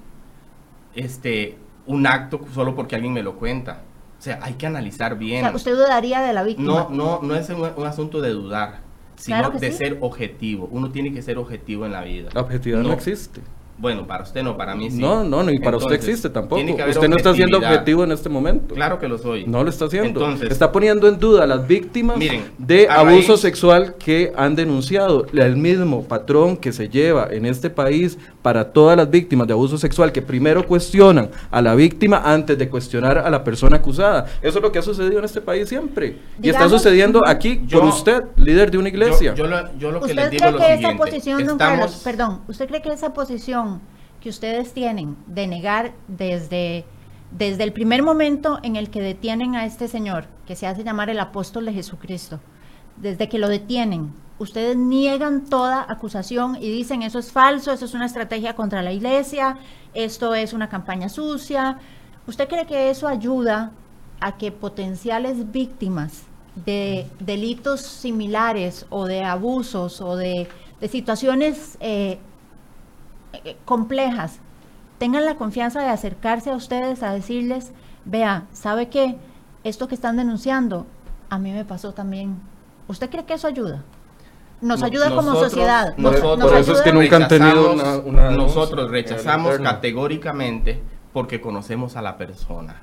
[0.96, 1.58] este
[1.88, 3.82] un acto solo porque alguien me lo cuenta.
[4.22, 5.42] O sea, hay que analizar o bien.
[5.42, 6.72] sea, ¿usted dudaría de la víctima?
[6.72, 8.82] No, no, no es un, un asunto de dudar,
[9.16, 9.78] sino Claro de sí.
[9.80, 10.70] ser objetivo.
[10.72, 12.30] Uno tiene que ser objetivo en la vida.
[12.32, 13.42] La objetividad no, existe.
[13.82, 15.00] Bueno, para usted no, para mí sí.
[15.00, 16.58] No, no, ni para usted existe tampoco.
[16.58, 18.76] tiene que haber Usted no está siendo objetivo en este momento.
[18.76, 19.46] Claro que lo soy.
[19.48, 20.08] No lo está haciendo.
[20.08, 24.56] Entonces- está poniendo en duda a las víctimas Miren, de abuso raíz- sexual que han
[24.56, 25.26] denunciado.
[25.34, 29.78] El mismo patrón que se lleva en este país para todas las víctimas de abuso
[29.78, 34.26] sexual, que primero cuestionan a la víctima antes de cuestionar a la persona acusada.
[34.42, 36.18] Eso es lo que ha sucedido en este país siempre.
[36.42, 39.34] y está sucediendo aquí Yo- por usted, líder de una iglesia.
[39.36, 41.38] Yo, yo lo, yo lo que ¿Usted les digo cree es lo que esa posición,
[41.46, 43.71] don Estamos- Carlos, perdón, ¿usted cree que esa posición
[44.22, 46.86] que ustedes tienen de negar desde,
[47.32, 51.10] desde el primer momento en el que detienen a este señor, que se hace llamar
[51.10, 52.40] el apóstol de Jesucristo,
[52.98, 57.94] desde que lo detienen, ustedes niegan toda acusación y dicen eso es falso, eso es
[57.94, 59.58] una estrategia contra la iglesia,
[59.94, 61.80] esto es una campaña sucia.
[62.28, 63.72] ¿Usted cree que eso ayuda
[64.20, 66.24] a que potenciales víctimas
[66.56, 70.48] de delitos similares o de abusos o de,
[70.80, 72.20] de situaciones eh,
[73.66, 74.40] complejas
[74.98, 77.72] tengan la confianza de acercarse a ustedes a decirles,
[78.06, 79.18] vea, ¿sabe qué?
[79.64, 80.86] Esto que están denunciando,
[81.30, 82.40] a mí me pasó también.
[82.88, 83.84] ¿Usted cree que eso ayuda?
[84.62, 85.96] Nos No- ayuda como sociedad.
[85.98, 87.72] Nos- nosotros- nos Por eso es ayuda- que nunca han tenido
[88.06, 90.82] una- nosotros rechazamos categóricamente
[91.14, 92.76] porque conocemos a la persona.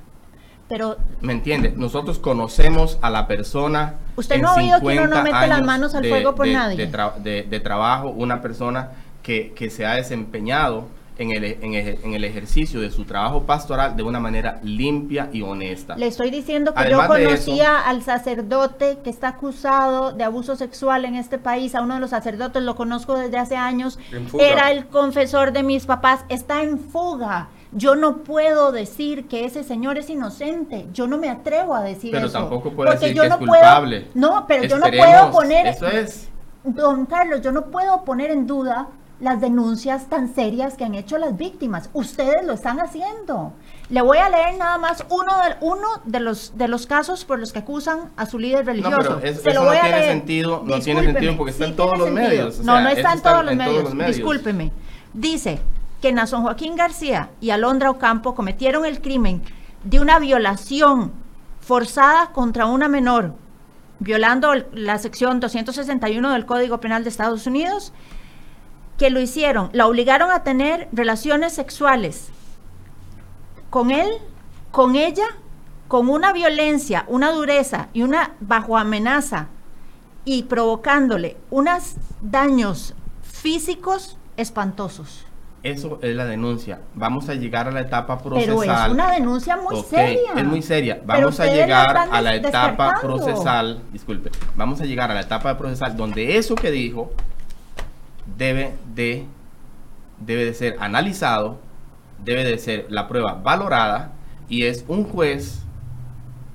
[0.68, 1.72] Pero ¿Me entiende?
[1.76, 3.94] Nosotros conocemos a la persona.
[4.16, 6.52] Usted no ha oído que uno no 50 mete las manos al fuego por de-
[6.52, 6.76] nadie.
[6.76, 8.90] De, tra- de- de trabajo, una persona
[9.28, 10.86] que, que se ha desempeñado
[11.18, 15.28] en el, en, el, en el ejercicio de su trabajo pastoral de una manera limpia
[15.32, 15.96] y honesta.
[15.96, 21.04] le estoy diciendo que Además yo conocía al sacerdote que está acusado de abuso sexual
[21.04, 23.98] en este país, a uno de los sacerdotes, lo conozco desde hace años,
[24.40, 27.48] era el confesor de mis papás, está en fuga.
[27.72, 30.86] Yo no puedo decir que ese señor es inocente.
[30.94, 32.38] Yo no me atrevo a decir Pero eso.
[32.38, 34.06] tampoco puede porque decir yo que es no puedo- culpable.
[34.14, 35.66] no, pero yo no puedo poner.
[35.66, 36.28] Eso es.
[36.64, 38.88] Don Carlos, yo no puedo poner en duda
[39.20, 41.90] las denuncias tan serias que han hecho las víctimas.
[41.92, 43.52] Ustedes lo están haciendo.
[43.90, 47.38] Le voy a leer nada más uno de, uno de los de los casos por
[47.40, 48.96] los que acusan a su líder No, religioso.
[48.98, 50.10] pero es- Se eso lo no voy a tiene leer.
[50.12, 52.28] sentido, no tiene sentido porque está en todos los sentido.
[52.28, 53.84] medios, o no, sea, no está en todos los en todos medios.
[53.84, 54.16] los medios.
[54.16, 54.72] Discúlpeme.
[55.14, 55.58] Dice
[56.00, 59.42] que Nason Joaquín García y Alondra Ocampo cometieron el crimen
[59.82, 61.12] de una violación
[61.60, 63.34] forzada contra una menor,
[63.98, 67.92] violando la sección 261 del Código Penal de Estados Unidos,
[68.98, 72.28] que lo hicieron, la obligaron a tener relaciones sexuales
[73.70, 74.08] con él,
[74.72, 75.26] con ella,
[75.86, 79.46] con una violencia, una dureza y una bajo amenaza
[80.24, 85.24] y provocándole unos daños físicos espantosos.
[85.62, 86.80] Eso es la denuncia.
[86.94, 88.90] Vamos a llegar a la etapa Pero procesal.
[88.90, 90.32] es una denuncia muy seria.
[90.36, 91.00] Es muy seria.
[91.00, 93.82] Pero Vamos a la llegar a la etapa procesal.
[93.92, 94.30] Disculpe.
[94.56, 97.10] Vamos a llegar a la etapa procesal donde eso que dijo
[98.36, 99.24] debe de,
[100.18, 101.58] debe de ser analizado,
[102.24, 104.12] debe de ser la prueba valorada
[104.48, 105.62] y es un juez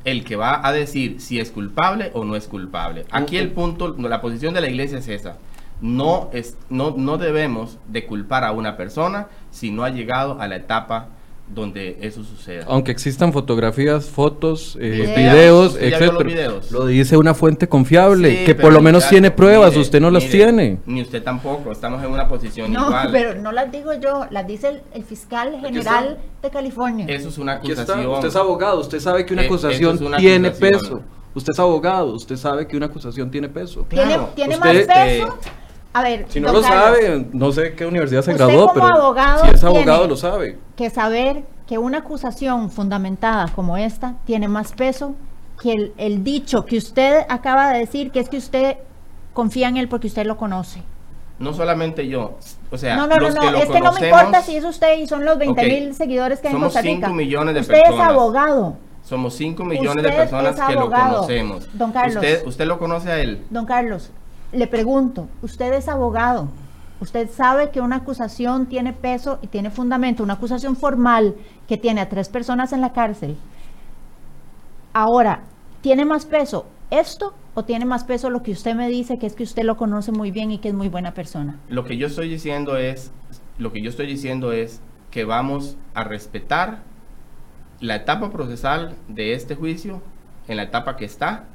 [0.04, 3.06] el que va a decir si es culpable o no es culpable.
[3.12, 5.38] Aquí el punto, la posición de la iglesia es esa.
[5.82, 10.48] No, es, no, no debemos de culpar a una persona si no ha llegado a
[10.48, 11.08] la etapa
[11.48, 12.66] donde eso suceda.
[12.68, 15.16] Aunque existan fotografías, fotos, eh, Videos.
[15.16, 16.30] videos, ¿Usted ya vio los etcétera.
[16.48, 16.72] videos?
[16.72, 20.10] Lo dice una fuente confiable, Sí, que por lo menos tiene pruebas, mire, usted no
[20.10, 20.80] las tiene.
[20.86, 23.10] Ni usted tampoco, estamos en una posición No, igual.
[23.12, 27.06] pero no las digo yo, las dice el, el fiscal general de California.
[27.10, 28.08] Eso es una acusación.
[28.08, 30.80] Usted es abogado, usted sabe que una Eh, acusación es una tiene acusación.
[30.82, 31.02] peso.
[31.36, 33.86] Usted es abogado, usted sabe que una acusación tiene peso.
[33.90, 35.28] ¿Tiene, tiene usted, más peso?
[35.28, 35.50] eh,
[35.94, 38.74] a ver, Si no don lo Carlos, sabe, no sé qué universidad se graduó, como
[38.74, 40.58] pero abogado si es abogado lo sabe.
[40.76, 45.16] que saber que una acusación fundamentada como esta tiene más peso
[45.62, 48.78] que el, el dicho que usted acaba de decir, que es que usted
[49.34, 50.82] confía en él porque usted lo conoce.
[51.40, 52.38] No solamente yo,
[52.72, 54.56] o sea, no, no, no, los no, que lo es que no me importa si
[54.56, 57.08] es usted y son los 20 Ok, mil seguidores que hay en somos Costa Rica.
[57.08, 58.10] 5 millones de usted es personas.
[58.10, 61.70] abogado, Somos 5 millones de personas es que lo conocemos.
[61.74, 62.16] don Carlos.
[62.16, 63.46] Usted, usted lo conoce a él.
[63.50, 64.12] don Carlos.
[64.54, 66.48] Le pregunto, usted es abogado.
[67.00, 71.36] Usted sabe que una acusación tiene peso y tiene fundamento, una acusación formal
[71.68, 73.36] que tiene a tres personas en la cárcel.
[74.94, 75.42] Ahora,
[75.82, 79.34] ¿tiene más peso esto o tiene más peso lo que usted me dice, que es
[79.34, 81.60] que usted lo conoce muy bien y que es muy buena persona?
[81.68, 83.12] Lo que yo estoy diciendo es,
[83.58, 86.84] lo que yo estoy diciendo es que vamos a respetar
[87.80, 90.02] la etapa procesal de este juicio
[90.48, 91.48] en la etapa que está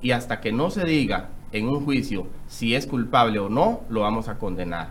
[0.00, 4.00] y hasta que no se diga en un juicio si es culpable o no, lo
[4.02, 4.90] vamos a condenar.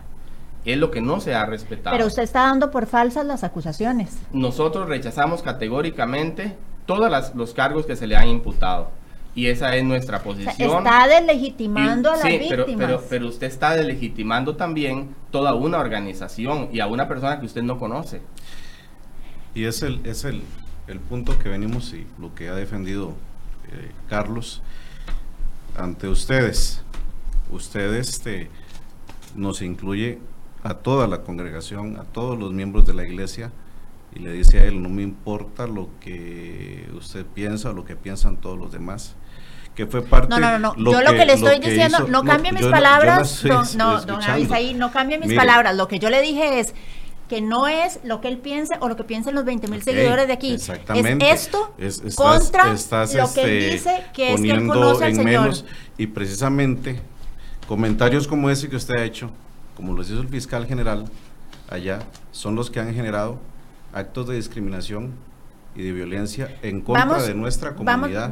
[0.65, 1.95] Es lo que no se ha respetado.
[1.95, 4.17] Pero usted está dando por falsas las acusaciones.
[4.33, 8.89] Nosotros rechazamos categóricamente todos las- los cargos que se le han imputado.
[9.35, 10.77] Y esa es nuestra O sea, posición.
[10.77, 12.65] está deslegitimando Y- a las sí, víctimas.
[12.65, 17.45] pero, pero, pero usted está deslegitimando también toda una organización y a una persona que
[17.45, 18.21] usted no conoce.
[19.53, 20.41] Y es el, es el,
[20.87, 23.09] el punto que venimos y lo que ha defendido
[23.71, 24.61] eh, Carlos
[25.77, 26.81] ante ustedes.
[27.51, 28.49] Ustedes este,
[29.35, 30.19] nos incluye
[30.63, 33.51] a toda la congregación, a todos los miembros de la iglesia
[34.15, 37.95] y le dice a él, no me importa lo que usted piensa o lo que
[37.95, 39.15] piensan todos los demás.
[39.75, 40.91] Que fue parte No, no, no, no.
[40.91, 44.19] Yo lo que le estoy diciendo, hizo- no cambie mis palabras, es- no, don
[44.79, 45.75] no cambie mis Mire, palabras.
[45.75, 46.73] Lo que yo le dije es
[47.29, 50.27] que no es lo que él piense o lo que piensen los 20 mil seguidores
[50.27, 50.53] de aquí.
[50.53, 51.29] Exactamente.
[51.31, 54.67] Es esto Es- estás- contra estás, lo que él este, dice que es que él
[54.67, 55.41] conoce al en Señor.
[55.41, 55.65] menos
[55.97, 56.99] y precisamente
[57.67, 59.31] Comentarios como ese que usted ha hecho,
[59.75, 61.05] como los hizo el fiscal general
[61.67, 61.99] allá,
[62.31, 63.39] son los que han generado
[63.91, 65.13] actos de discriminación
[65.75, 68.31] y de violencia en contra de nuestra comunidad.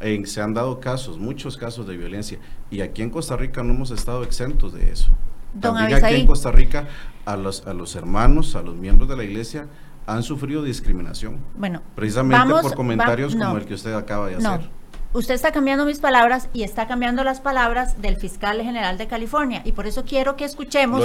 [0.00, 2.38] En, se han dado casos, muchos casos de violencia.
[2.70, 5.10] Y aquí en Costa Rica no hemos estado exentos de eso.
[5.58, 6.86] También aquí en Costa Rica
[7.24, 9.66] a los, a los hermanos, a los miembros de la iglesia
[10.06, 11.38] han sufrido discriminación.
[11.56, 14.68] Bueno, precisamente por comentarios como el que usted acaba de hacer.
[15.12, 19.60] Usted está cambiando mis palabras y está cambiando las palabras del fiscal general de California
[19.64, 21.02] y por eso quiero que escuchemos.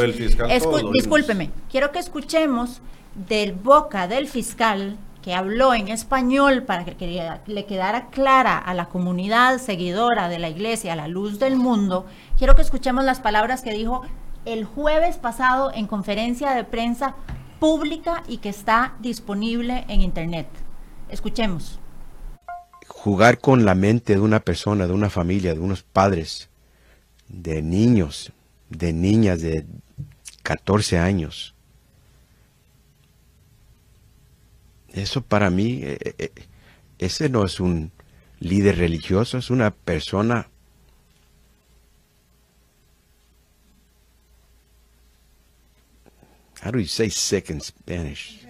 [0.94, 2.82] discúlpeme, quiero que escuchemos
[3.28, 8.86] del boca del fiscal que habló en español para que le quedara clara a la
[8.90, 12.06] comunidad seguidora de la iglesia, a la luz del mundo,
[12.38, 14.04] quiero que escuchemos las palabras que dijo
[14.46, 17.16] el jueves pasado en conferencia de prensa
[17.60, 20.48] pública y que está disponible en internet.
[21.10, 21.80] Escuchemos.
[22.88, 26.50] Jugar con la mente de una persona, de una familia, de unos padres,
[27.28, 28.32] de niños,
[28.70, 29.66] de niñas de
[30.44, 31.56] 14 años,
[34.96, 36.32] Eso para mí, eh, eh, eh,
[37.00, 37.92] ese no es un
[38.40, 40.50] líder religioso, es una persona
[46.66, 48.44] how do you say sick in Spanish?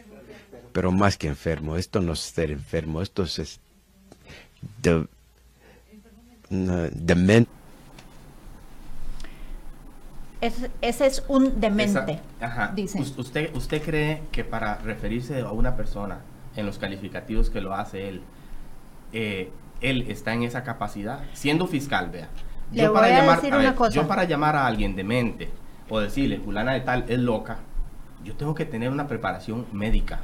[0.71, 3.59] Pero más que enfermo, esto no es ser enfermo, esto es
[4.81, 5.05] de,
[6.49, 7.51] demente.
[10.81, 12.19] ese es un demente.
[12.73, 13.01] Dice.
[13.17, 16.19] ¿Usted, ¿Usted cree que para referirse a una persona
[16.55, 18.21] en los calificativos que lo hace él,
[19.11, 19.49] eh,
[19.81, 22.29] él está en esa capacidad, siendo fiscal, vea.
[22.71, 25.49] Yo para, llamar, a yo para llamar a alguien demente
[25.89, 27.59] o decirle, fulana de tal es loca,
[28.25, 30.19] yo tengo que tener una preparación médica.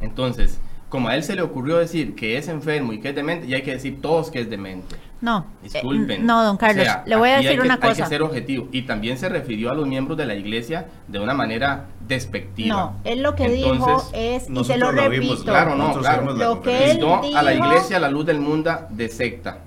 [0.00, 3.46] Entonces, como a él se le ocurrió decir que es enfermo y que es demente,
[3.46, 4.96] y hay que decir todos que es demente.
[5.20, 6.22] No, disculpen.
[6.22, 7.90] Eh, no, don Carlos, le voy a decir una cosa.
[7.90, 8.68] Hay que ser objetivo.
[8.72, 12.74] Y también se refirió a los miembros de la iglesia de una manera despectiva.
[12.74, 16.32] No, él lo que dijo es, y se lo repito, claro, no, claro.
[16.34, 19.58] lo que él dijo, a la iglesia la luz del mundo de secta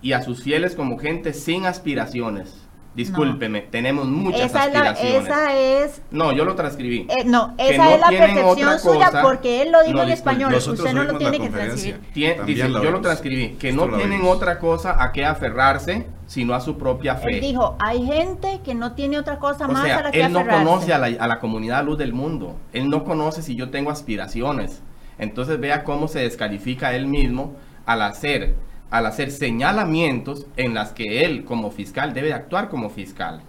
[0.00, 2.65] y a sus fieles como gente sin aspiraciones
[2.96, 5.14] Discúlpeme, tenemos muchas esa aspiraciones.
[5.14, 6.02] Es esa es...
[6.10, 7.06] No, yo lo transcribí.
[7.10, 10.54] Eh, no, esa es la percepción suya porque él lo dijo en español.
[10.54, 12.00] Usted no lo tiene que transcribir.
[12.46, 16.78] dice, yo lo transcribí, que no tienen otra cosa a que aferrarse sino a su
[16.78, 17.34] propia fe.
[17.34, 20.46] Él dijo, hay gente que no tiene otra cosa más a la que él no
[20.46, 22.56] conoce a la, a la comunidad luz del mundo.
[22.72, 24.82] Él no conoce si yo tengo aspiraciones.
[25.18, 27.54] Entonces vea cómo se descalifica él mismo
[27.84, 28.54] al hacer
[28.90, 33.40] al hacer señalamientos en las que él como fiscal debe actuar como fiscal.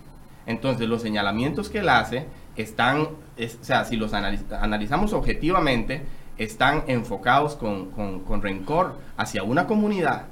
[0.46, 3.18] Entonces los señalamientos que él hace están, o
[3.62, 6.04] sea, si los analizamos objetivamente,
[6.38, 10.26] están enfocados con, con, rencor hacia una comunidad.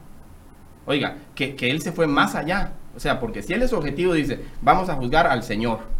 [0.85, 2.73] Oiga, que, que él se fue más allá.
[2.95, 5.94] O sea, porque si él es objetivo, dice, vamos a juzgar al Señor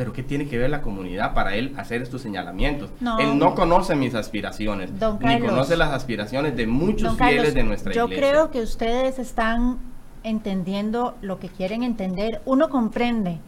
[0.00, 2.88] pero ¿qué tiene que ver la comunidad para él hacer estos señalamientos?
[3.18, 8.16] Él no conoce mis aspiraciones, ni conoce las aspiraciones de muchos fieles de nuestra iglesia.
[8.16, 9.76] Yo creo que ustedes están
[10.22, 12.40] entendiendo lo que quieren entender.
[12.46, 13.40] Uno comprende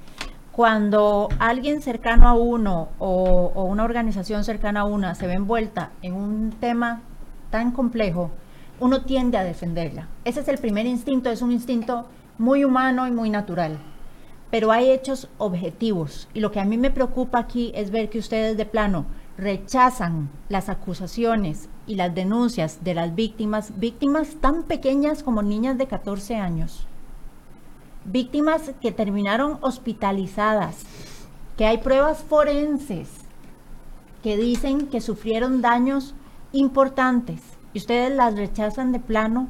[0.53, 5.93] cuando alguien cercano a uno o, o una organización cercana a una se ve envuelta
[6.03, 7.01] en un tema
[7.49, 8.31] tan complejo,
[8.79, 10.09] uno tiende a defenderla.
[10.27, 13.79] Ese es el primer instinto, es un instinto muy humano y muy natural
[14.53, 16.29] pero hay hechos objetivos.
[16.35, 19.07] Y lo que a mí me preocupa aquí es ver que ustedes de plano
[19.39, 25.87] rechazan las acusaciones y las denuncias de las víctimas, víctimas tan pequeñas como niñas de
[25.87, 26.87] 14 años,
[28.05, 30.83] víctimas que terminaron hospitalizadas,
[31.57, 33.09] que hay pruebas forenses
[34.23, 36.15] que dicen que sufrieron daños
[36.53, 37.41] importantes
[37.73, 39.49] y ustedes las rechazan de plano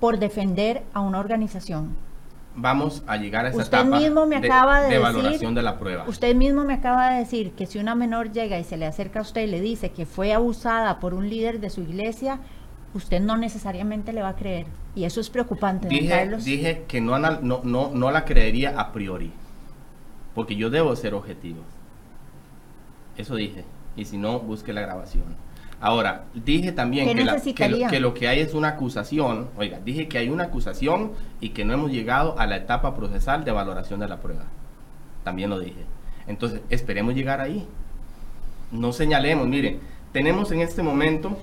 [0.00, 2.07] por defender a una organización
[2.60, 6.04] vamos a llegar a esa usted mismo me acaba de, valoración de la prueba.
[6.08, 9.20] Usted mismo me acaba de decir que si una menor llega y se le acerca
[9.20, 12.40] a usted y le dice que fue abusada por un líder de su iglesia,
[12.94, 14.66] usted no necesariamente le va a creer.
[14.94, 15.88] Y eso es preocupante.
[15.88, 19.32] Dije, dije que no, no, no, no la creería a priori,
[20.34, 21.62] porque yo debo ser objetivo.
[23.16, 23.64] Eso dije.
[23.96, 25.24] Y si no, busque la grabación.
[25.80, 30.44] Ahora, dije también que, lo que hay es una acusación, oiga, dije que hay una
[30.44, 34.44] acusación y que no hemos llegado a la etapa procesal de valoración de la prueba.
[35.22, 35.84] También lo dije.
[36.26, 37.64] Entonces, esperemos llegar ahí.
[38.72, 39.78] No señalemos, miren,
[40.12, 41.38] tenemos en este momento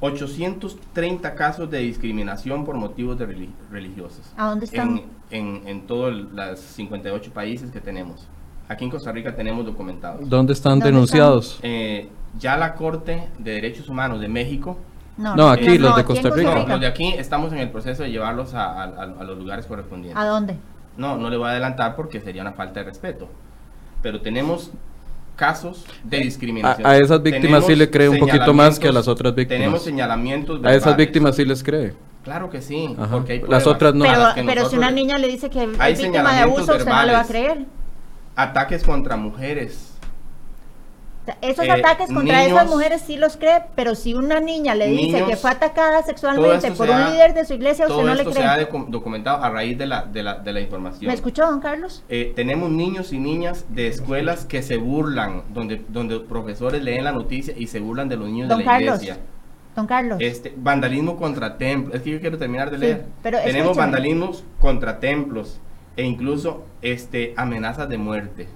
[0.00, 4.32] 830 casos de discriminación por motivos de religiosos.
[4.36, 5.02] ¿A dónde están?
[5.30, 8.26] En, en, todos los 58 países que tenemos.
[8.68, 10.28] Aquí en Costa Rica tenemos documentados.
[10.28, 11.58] ¿Dónde están denunciados?
[11.62, 12.08] Eh,
[12.38, 14.78] ya la Corte de Derechos Humanos de México.
[15.16, 16.64] No, aquí, los de Costa Rica.
[16.66, 18.86] los de aquí estamos en el proceso de llevarlos a,
[19.24, 20.20] los lugares correspondientes.
[20.20, 20.56] ¿A dónde?
[20.96, 23.28] No, no le voy a adelantar porque sería una falta de respeto.
[24.02, 24.70] Pero tenemos
[25.36, 26.86] casos de discriminación.
[26.86, 29.34] A, a esas víctimas sí Tenemos le cree un poquito más que a las otras
[29.34, 29.60] víctimas.
[29.60, 30.96] Tenemos señalamientos A esas verbales.
[30.96, 31.94] víctimas sí les cree.
[32.24, 33.12] Claro que sí, Ajá.
[33.12, 34.04] porque hay Las otras no.
[34.04, 36.62] a Pero, las pero si una niña le dice que es Hay víctima de abuso,
[36.72, 37.26] usted no le va a verbales.
[37.28, 37.58] creer.
[38.36, 39.92] Ataques contra mujeres.
[41.22, 44.38] O sea, esos Eh, ataques contra niños- esas mujeres sí los cree, pero si una
[44.38, 47.96] niña le dice que fue atacada todo sexualmente por un líder de su iglesia, Todo
[47.96, 48.68] usted no le esto se ha cree.
[48.68, 51.08] docu- documentado a raíz de la, de la, de la información.
[51.08, 52.04] ¿Me escuchó, don Carlos?
[52.08, 57.10] Eh, tenemos niños y niñas de escuelas que se burlan, donde, donde profesores leen la
[57.12, 59.02] noticia y se burlan de los niños Don de la Carlos.
[59.02, 59.18] iglesia.
[59.74, 60.18] Don Carlos.
[60.20, 61.96] Este, vandalismo contra templos.
[61.96, 63.04] Es que yo quiero terminar de Sí, leer.
[63.22, 65.58] pero Tenemos vandalismos contra templos
[65.96, 68.46] e incluso este, amenazas de muerte.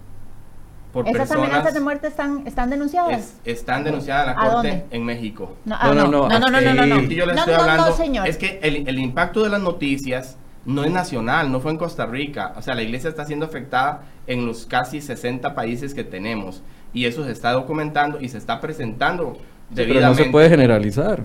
[0.93, 3.16] Por ¿Esas personas amenazas de muerte están, están denunciadas?
[3.18, 4.84] es- están denunciadas en la ¿A corte dónde?
[4.91, 5.57] en México.
[5.64, 7.01] No, ah, No, no, no, no, no, no, no, no, no, no.
[7.01, 7.93] Es que yo les estoy hablando.
[7.97, 8.26] señor.
[8.28, 10.36] Es que el, el impacto de las noticias
[10.66, 12.55] no es nacional, no fue en Costa Rica.
[12.57, 16.62] O sea, la iglesia está siendo afectada en los casi 60 países que tenemos.
[16.93, 20.24] Y eso se está documentando y se está presentando Pero no debidamente.
[20.24, 21.22] se puede generalizar.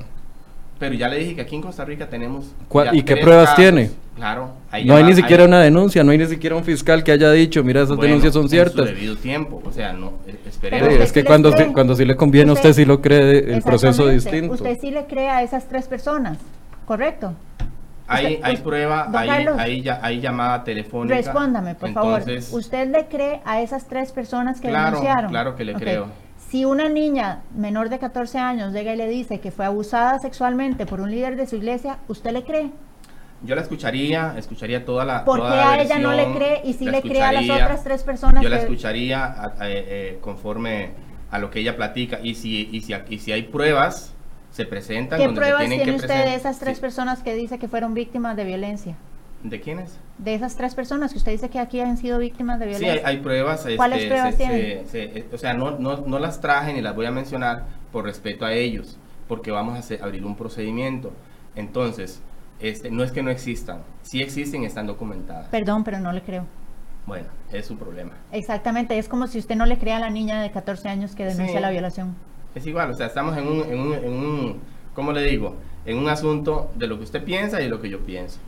[0.78, 2.54] Pero ya le dije que aquí en Costa Rica tenemos.
[2.68, 3.56] ¿Cuál- ya y qué pruebas casos.
[3.58, 3.90] tiene?
[4.16, 4.46] Claro.
[4.46, 7.32] No hay ni llama- siquiera una denuncia, no hay ni siquiera un fiscal que haya
[7.32, 8.86] dicho, mira, esas Bueno, denuncias son en su ciertas.
[8.86, 9.62] debido tiempo.
[9.66, 10.88] O sea, no, eh, Sí, esperemos.
[10.90, 11.68] usted es que sí cuando, cree.
[11.68, 14.54] sí- cuando sí le conviene a usted, sí lo cree el proceso distinto.
[14.54, 16.38] Usted sí le cree a esas tres personas,
[16.86, 17.34] ¿correcto?
[18.08, 21.16] Hay, Usted- hay usted- prueba, hay, Carlos, hay, ya- hay llamada telefónica.
[21.16, 22.60] Respóndame, por Entonces, favor.
[22.62, 25.30] ¿Usted le cree a esas tres personas que Claro, denunciaron?
[25.32, 25.80] claro que le Ok.
[25.82, 26.08] creo.
[26.50, 30.86] Si una niña menor de 14 años llega y le dice que fue abusada sexualmente
[30.86, 32.70] por un líder de su iglesia, ¿usted le cree?
[33.46, 35.24] Yo la escucharía, escucharía toda la.
[35.26, 37.84] ¿Por qué a ella no le cree y sí la le cree a las otras
[37.84, 38.44] tres personas?
[38.44, 40.92] Yo la escucharía a- a- eh, eh, conforme
[41.32, 42.20] a lo que ella platica.
[42.24, 44.14] Y si, y si, y si hay pruebas,
[44.52, 45.20] se presentan.
[45.20, 46.82] ¿Qué donde se pruebas tienen tiene que usted de esas tres sí.
[46.82, 48.96] personas que dice que fueron víctimas de violencia?
[49.44, 50.00] ¿De quiénes?
[50.18, 53.08] De esas tres personas que usted dice que aquí han sido víctimas de Sí, violencia.
[53.08, 53.68] hay, hay pruebas.
[53.76, 54.86] ¿Cuáles este, pruebas se- tienen?
[54.88, 57.66] se- se- eh, o sea, no, no, no las traje ni las voy a mencionar
[57.92, 61.12] por respeto a ellos, porque vamos a hacer- abrir un procedimiento.
[61.56, 62.22] Entonces,
[62.60, 65.48] este, no es que no existan, sí existen y están documentadas.
[65.50, 66.46] Perdón, pero no le creo.
[67.06, 68.12] Bueno, es su problema.
[68.32, 71.26] Exactamente, es como si usted no le crea a la niña de 14 años que
[71.26, 71.62] denuncia Sí.
[71.62, 72.16] la violación.
[72.56, 74.60] Es igual, o sea, estamos en un, en un, en un,
[74.94, 75.56] ¿cómo le digo?
[75.86, 78.40] En un asunto de lo que usted piensa y de lo que yo pienso.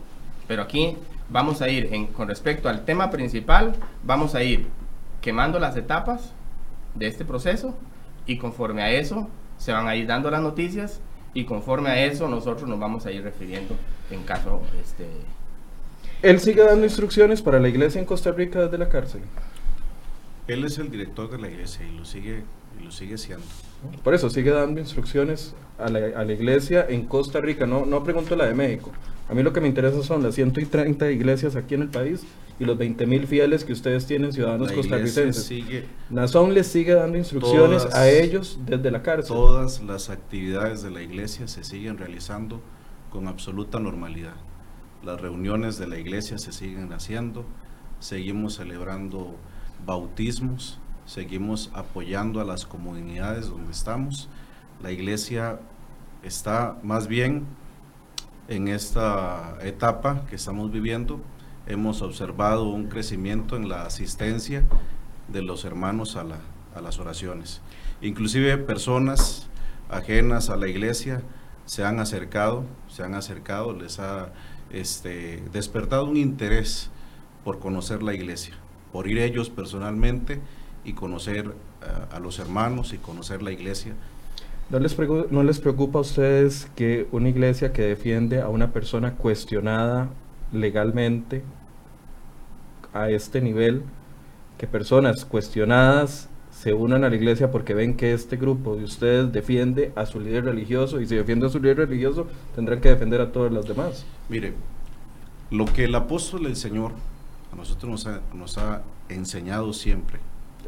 [0.48, 0.98] Pero aquí
[1.30, 4.66] vamos a ir, en, con respecto al tema principal, vamos a ir
[5.22, 6.32] quemando las etapas
[6.96, 7.76] de este proceso
[8.26, 9.28] y conforme a eso
[9.58, 11.02] se van a ir dando las noticias
[11.34, 13.76] y conforme a eso nosotros nos vamos a ir refiriendo
[14.12, 15.06] en caso, este,
[16.22, 19.22] Él sigue dando instrucciones para la iglesia en Costa Rica desde la cárcel.
[20.48, 22.44] Él es el director de la iglesia y lo sigue,
[22.80, 23.46] y lo sigue siendo.
[24.04, 27.66] Por eso sigue dando instrucciones a la, a la iglesia en Costa Rica.
[27.66, 28.92] No, no pregunto la de México.
[29.30, 32.26] A mí lo que me interesa son las 130 iglesias aquí en el país
[32.60, 35.44] y los 20 mil fieles que ustedes tienen ciudadanos La costarricenses.
[35.44, 39.36] sigue Nazón les sigue dando instrucciones Todas- a ellos desde la cárcel.
[39.36, 42.62] Todas las actividades de la iglesia se siguen realizando
[43.12, 44.34] con absoluta normalidad.
[45.04, 47.46] Las reuniones de la iglesia se siguen haciendo,
[48.00, 49.36] seguimos celebrando
[49.86, 54.28] bautismos, seguimos apoyando a las comunidades donde estamos.
[54.82, 55.60] La iglesia
[56.24, 57.46] está más bien
[58.48, 61.20] en esta etapa que estamos viviendo.
[61.68, 64.64] Hemos observado un crecimiento en la asistencia
[65.28, 66.40] de los hermanos a, la-
[66.76, 67.62] a las oraciones.
[68.02, 69.48] Inclusive personas
[69.90, 71.22] ajenas a la iglesia
[71.66, 74.30] se han acercado, se han acercado, les ha
[74.72, 76.90] este, despertado un interés
[77.44, 78.54] por conocer la iglesia,
[78.94, 80.40] por ir ellos personalmente
[80.86, 83.94] y conocer eh, a los hermanos y conocer la iglesia.
[84.70, 88.72] ¿No les, pregu- ¿No les preocupa a ustedes que una iglesia que defiende a una
[88.72, 90.10] persona cuestionada
[90.54, 91.44] legalmente
[92.94, 93.84] a este nivel,
[94.58, 99.32] que personas cuestionadas se unan a la iglesia porque ven que este grupo de ustedes
[99.32, 103.22] defiende a su líder religioso y si defiende a su líder religioso tendrán que defender
[103.22, 104.06] a todos los demás?
[104.30, 104.54] Mire,
[105.52, 106.92] lo que el apóstol del Señor
[107.54, 110.20] a nosotros nos ha, nos ha enseñado siempre,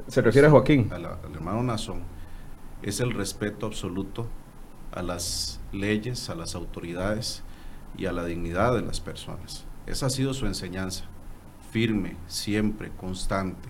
[0.07, 0.89] Se refiere a Joaquín.
[0.93, 2.01] a la- al hermano Nazón,
[2.83, 4.27] es el respeto absoluto
[4.91, 7.43] a las leyes, a las autoridades
[7.97, 9.65] y a la dignidad de las personas.
[9.87, 11.05] Esa ha sido su enseñanza,
[11.71, 13.69] firme, siempre, constante.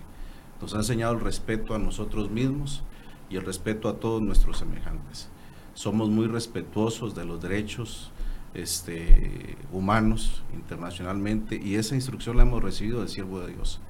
[0.60, 2.82] Nos ha enseñado el respeto a nosotros mismos
[3.28, 5.28] y el respeto a todos nuestros semejantes.
[5.74, 8.12] Somos muy respetuosos de los derechos
[8.54, 13.80] este, humanos internacionalmente y esa instrucción la hemos recibido del siervo de Dios.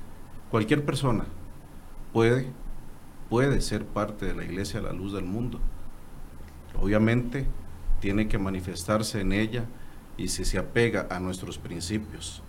[0.51, 1.25] Cualquier persona
[2.13, 2.53] puede,
[3.29, 5.61] puede ser parte de la iglesia a la luz del mundo.
[6.81, 7.47] Obviamente
[8.01, 9.65] tiene que manifestarse en ella
[10.17, 12.43] y si se apega a nuestros principios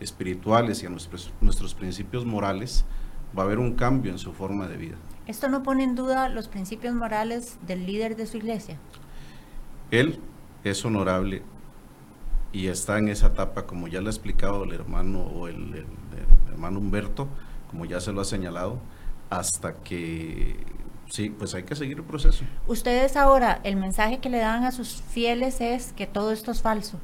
[0.00, 2.84] espirituales y a nuestros, nuestros principios morales,
[3.38, 4.96] va a haber un cambio en su forma de vida.
[5.26, 8.78] ¿Esto no pone en duda los principios morales del líder de su iglesia?
[9.90, 10.18] Él
[10.64, 11.42] es honorable
[12.52, 15.74] y está en esa etapa, como ya le ha explicado el hermano o el, el-
[15.76, 17.28] el hermano Humberto,
[17.70, 18.78] como ya se lo ha señalado,
[19.30, 20.56] hasta que
[21.08, 22.44] sí, pues hay que seguir el proceso.
[22.66, 26.60] Ustedes ahora, el mensaje que le dan a sus fieles es que todo esto es
[26.62, 26.98] falso.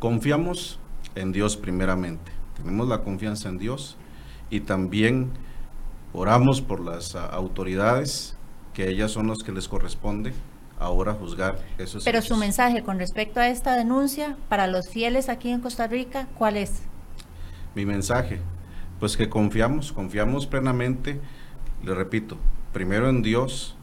[0.00, 0.80] Confiamos
[1.14, 3.96] en Dios primeramente, tenemos la confianza en Dios
[4.50, 5.30] y también
[6.12, 8.36] oramos por las ah, autoridades,
[8.74, 10.32] que ellas son las que les corresponde
[10.78, 15.50] ahora juzgar esos Pero su mensaje con respecto a esta denuncia para los fieles aquí
[15.50, 16.82] en Costa Rica, ¿cuál es?
[17.74, 18.40] mi mensaje,
[19.00, 21.20] pues que confiamos, confiamos plenamente,
[21.84, 22.36] le repito,
[22.72, 23.74] primero en Dios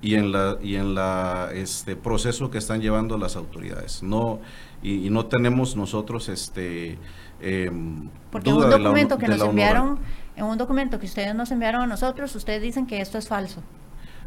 [0.00, 4.02] y en la y en la este proceso que están llevando las autoridades.
[4.02, 4.40] No
[4.82, 6.98] y, y no tenemos nosotros este
[7.40, 9.98] em, Porque en duda un de la documento que de nos la enviaron,
[10.36, 13.62] en un documento que ustedes nos enviaron a nosotros, ustedes dicen que esto es falso.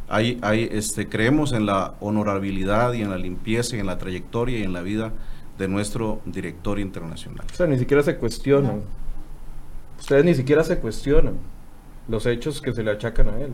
[0.08, 4.58] Hay, hay, este, creemos en la honorabilidad y en la limpieza y en la trayectoria
[4.58, 5.14] y en la vida
[5.60, 7.45] de nuestro director internacional.
[7.52, 8.82] O sea, ni siquiera se cuestionan.
[10.00, 11.36] Ustedes ni siquiera se cuestionan
[12.08, 13.54] los hechos que se le achacan a él.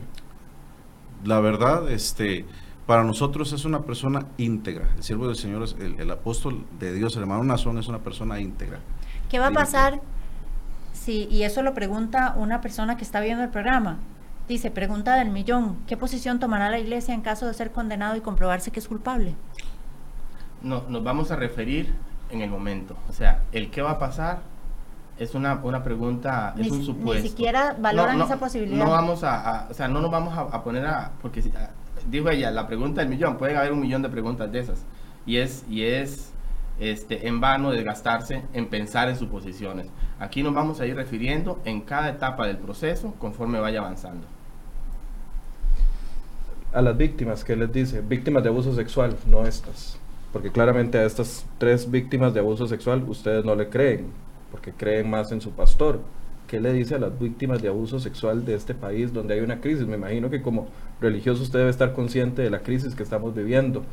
[1.25, 2.45] La verdad, este,
[2.85, 4.87] para nosotros es una persona íntegra.
[4.95, 7.99] El siervo del Señor, es el, el apóstol de Dios, el hermano Nazón, es una
[7.99, 8.79] persona íntegra.
[9.29, 10.01] ¿Qué va a pasar
[10.93, 13.97] si, y eso lo pregunta una persona que está viendo el programa?
[14.47, 18.21] Dice, pregunta del millón, ¿qué posición tomará la iglesia en caso de ser condenado y
[18.21, 19.33] comprobarse que es culpable?
[20.61, 21.93] No, nos vamos a referir
[22.29, 22.95] en el momento.
[23.09, 24.41] O sea, el qué va a pasar
[25.17, 27.27] es una, una pregunta, Ni es un si- ni supuesto.
[27.27, 28.83] siquiera valoran esa posibilidad.
[28.85, 31.49] No vamos a, a- o sea, no nos vamos a, a poner a, porque si-
[31.49, 31.71] a-
[32.09, 34.85] dijo ella, la pregunta del millón, pueden haber un millón de preguntas de esas.
[35.25, 36.31] Y es, y es
[36.79, 39.87] este, en vano desgastarse en pensar en suposiciones.
[40.19, 44.27] Aquí nos vamos a ir refiriendo en cada etapa del proceso conforme vaya avanzando.
[46.73, 48.01] A las víctimas, ¿qué les dice?
[48.01, 49.97] Víctimas de abuso sexual, no estas.
[50.33, 54.07] Porque claramente a estas tres víctimas de abuso sexual ustedes no le creen,
[54.51, 56.01] porque creen más en su pastor.
[56.47, 59.61] ¿Qué le dice a las víctimas de abuso sexual de este país donde hay una
[59.61, 59.87] crisis?
[59.87, 60.67] Me imagino que como
[61.01, 63.83] religioso usted debe estar consciente de la crisis que estamos viviendo.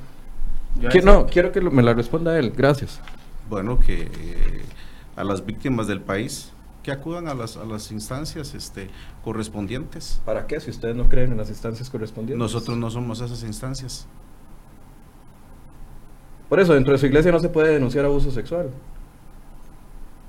[0.90, 2.52] Que- no, quiero que lo- me la responda él.
[2.56, 3.00] Gracias.
[3.48, 4.62] Bueno, que eh,
[5.16, 8.88] a las víctimas del país que acudan a las, a las instancias este,
[9.24, 10.20] correspondientes.
[10.24, 12.38] ¿Para qué si ustedes no creen en las instancias correspondientes?
[12.38, 14.06] Nosotros no somos esas instancias.
[16.48, 18.70] Por eso, dentro de su iglesia no se puede denunciar abuso sexual.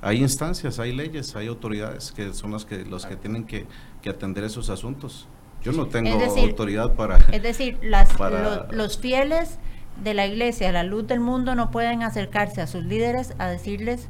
[0.03, 3.65] Hay instancias, hay leyes, hay autoridades que son las que los que tienen que,
[4.01, 5.27] que atender esos asuntos.
[5.63, 9.59] Yo no tengo decir, autoridad para Es decir, las, Para- lo- los fieles
[10.03, 14.09] de la iglesia, la luz del mundo, no pueden acercarse a sus líderes a decirles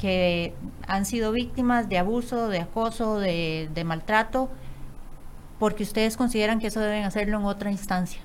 [0.00, 0.54] que
[0.88, 4.50] han sido víctimas de abuso, de acoso, de, de maltrato,
[5.60, 8.20] porque ustedes consideran que eso deben hacerlo en otra instancia.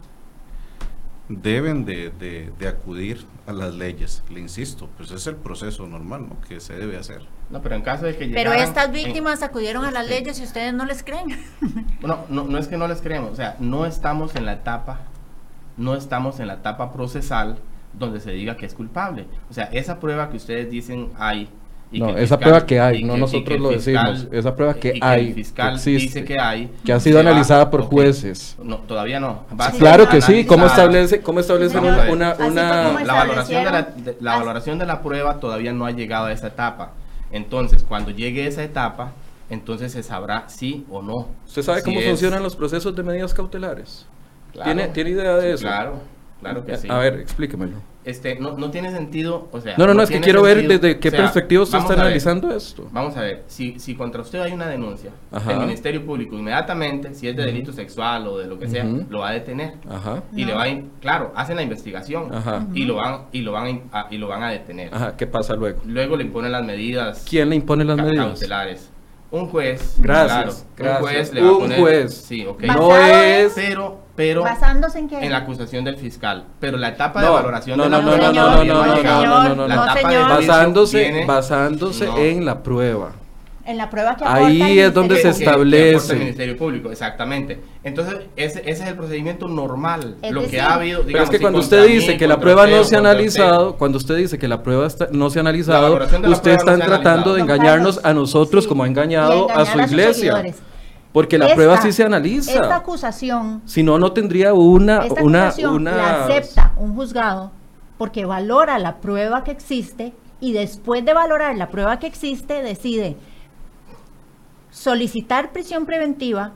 [1.30, 4.24] Deben de, de- de acudir a las leyes.
[4.30, 6.40] Le insisto, pues es el proceso normal ¿no?
[6.48, 7.22] que se debe hacer.
[7.50, 10.20] No, pero en caso de que Pero llegaran estas en- víctimas acudieron a las este,
[10.20, 11.28] leyes y ustedes no les creen.
[12.02, 15.00] Bueno, no, no es que no les creemos, o sea, no estamos en la etapa,
[15.78, 17.58] no estamos en la etapa procesal
[17.94, 19.26] donde se diga que es culpable.
[19.50, 21.50] O sea, esa prueba que ustedes dicen hay.
[21.92, 24.34] Y No, que esa fiscal- prueba que hay, no que- nosotros que lo fiscal- decimos,
[24.34, 26.70] esa prueba que y hay, el fiscal que existe, dice que hay.
[26.84, 28.58] que ha sido va- analizada por jueces.
[28.62, 29.46] No, todavía no.
[29.60, 30.46] Va Claro que sí.
[30.46, 34.78] ¿cómo establece, cómo establece Vamos a una, una, la valoración de la, de- la valoración
[34.80, 36.92] de la prueba todavía no ha llegado a esa etapa.
[37.32, 39.12] Entonces, cuando llegue esa etapa,
[39.50, 41.28] entonces se sabrá sí o no.
[41.46, 44.06] ¿Usted sabe Si cómo es- funcionan los procesos de medidas cautelares?
[44.52, 44.66] Claro.
[44.74, 45.64] ¿Tiene, ¿Tiene idea de Sí, eso?
[45.64, 46.00] Claro,
[46.42, 46.88] claro que sí.
[46.90, 47.78] A ver, explíquemelo.
[48.08, 49.76] Este, no, no tiene sentido, o sea...
[49.78, 51.96] No, no, no, es que quiero ver desde qué o sea, perspectiva usted está a
[51.98, 52.88] ver, analizando esto.
[52.92, 55.52] Vamos a ver, si, si contra usted hay una denuncia, Ajá.
[55.52, 59.20] el Ministerio Público inmediatamente, si es de delito sexual o de lo que sea, lo
[59.20, 59.74] va a detener.
[59.90, 60.68] Ajá, Y le va a,
[61.02, 62.66] claro, hacen la investigación Ajá.
[62.74, 64.94] y lo van y lo van a, a- y lo van a detener.
[64.96, 65.82] ajá, ¿qué pasa luego?
[65.86, 68.26] Luego le imponen las medidas ¿Quién le impone las medidas?
[68.26, 68.90] cautelares.
[69.30, 69.98] Un juez.
[70.00, 71.02] Gracias, claro, gracias.
[71.02, 71.80] Un juez le va a Un poner.
[71.82, 72.14] juez.
[72.16, 72.64] Sí, ok.
[72.64, 73.52] No es...
[73.54, 75.24] Pero, pero ¿Basándose en qué?
[75.24, 76.44] en la acusación del fiscal.
[76.60, 78.64] Pero la etapa de No, valoración no, de no, la no, no, no, no, no,
[78.66, 82.18] no, no, La no, de Basándose, viene- basándose No.
[82.18, 83.12] en la prueba.
[83.64, 86.14] En la prueba que Ahí es donde se que- que establece.
[86.14, 87.60] el Ministerio Público, exactamente.
[87.84, 90.16] Entonces, ese, ese es el procedimiento normal.
[90.22, 91.00] Es lo que decir- ha habido.
[91.00, 92.96] Pero digamos, es que si cuando usted mí, dice que la prueba usted no se
[92.96, 96.00] ha contra usted, analizado, cuando usted dice que la prueba está- no se ha analizado,
[96.00, 97.44] de usted está no tratando de analizado.
[97.68, 100.14] Engañarnos a nosotros sí, como ha engañado a su iglesia.
[100.38, 100.56] seguidores.
[101.18, 102.76] Porque la Esta- prueba sí se Esta analiza.
[102.76, 105.00] acusación, Si no, no tendría una...
[105.00, 107.50] esta una, acusación una la acepta un juzgado
[107.98, 113.18] porque valora la prueba que existe y después de valorar la prueba que existe, decide
[114.70, 116.52] solicitar prisión preventiva,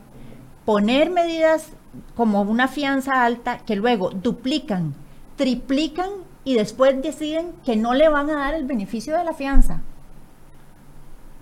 [0.64, 1.70] poner medidas
[2.16, 4.94] como una fianza alta que luego duplican,
[5.38, 6.10] triplican
[6.44, 9.82] y después deciden que no le van a dar el beneficio de la fianza.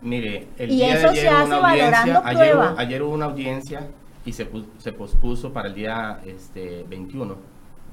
[0.02, 2.72] Mire, el Y día eso de ayer se hubo hace una audiencia, valorando ayer, prueba.
[2.72, 3.88] hubo- ayer hubo una audiencia
[4.26, 4.48] y se,
[4.78, 7.36] se pospuso para el día este, 21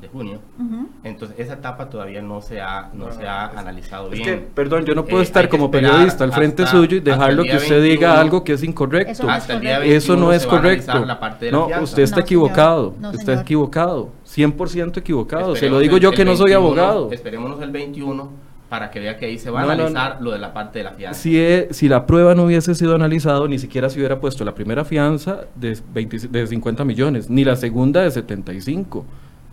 [0.00, 0.40] de junio.
[0.60, 0.88] Ujú.
[1.04, 4.24] Entonces, esa etapa todavía no se ha, no se ha analizado Es bien.
[4.24, 7.42] que, perdón, yo no puedo Eh, estar como periodista al frente hasta- suyo y dejarlo
[7.44, 8.20] que usted diga 21.
[8.20, 9.10] algo que es incorrecto.
[9.12, 9.96] Eso no es Hasta el día correcto.
[9.96, 11.04] Eso no 21 es correcto.
[11.06, 12.94] la parte de No, usted está No, equivocado.
[13.14, 14.10] está equivocado.
[14.24, 15.56] 100% equivocado.
[15.56, 17.10] Se lo digo el- yo que no soy 21, abogado.
[17.12, 18.30] Esperémonos el 21
[18.68, 20.80] para que vea que ahí se va a No, no, analizar lo de la parte
[20.80, 21.20] de la fianza.
[21.20, 24.54] Si, eh, si la prueba no hubiese sido analizado, ni siquiera se hubiera puesto la
[24.54, 29.04] primera fianza de, 20 de 50 millones, ni la segunda de 75.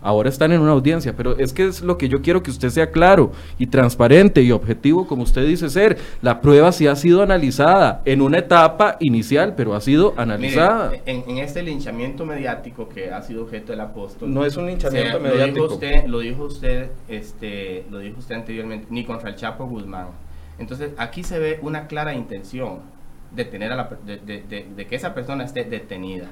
[0.04, 2.68] Ahora están en una audiencia, pero es que es lo que yo quiero que usted
[2.68, 5.96] sea claro y transparente y objetivo como usted dice ser.
[6.20, 10.92] La prueba sí ha sido analizada en una etapa inicial, pero ha sido Mire, analizada.
[11.06, 14.32] en, en este linchamiento mediático que ha sido objeto del apóstol.
[14.32, 15.56] No es un linchamiento mediático.
[15.56, 19.66] Lo dijo usted, lo dijo usted, este, lo dijo usted anteriormente, ni contra el Chapo
[19.66, 20.08] Guzmán.
[20.58, 22.80] Entonces, aquí se ve una clara intención
[23.30, 26.26] de tener a la, per- de, de- de- de que esa persona esté detenida.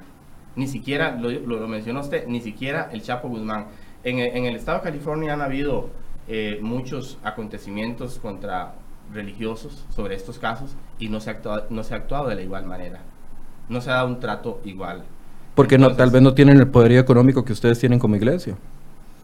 [0.57, 3.67] Ni siquiera, lo, lo- lo mencionó usted, ni siquiera el Chapo Guzmán.
[4.05, 5.91] En, el- en el estado de California han habido
[6.29, 8.75] eh, muchos acontecimientos contra
[9.13, 12.43] religiosos sobre estos casos y no se, ha actuado, no se ha actuado de la
[12.43, 13.01] igual manera.
[13.69, 15.03] No se ha dado un trato igual.
[15.55, 18.57] Porque no, tal vez no tienen el poderío económico que ustedes tienen como iglesia.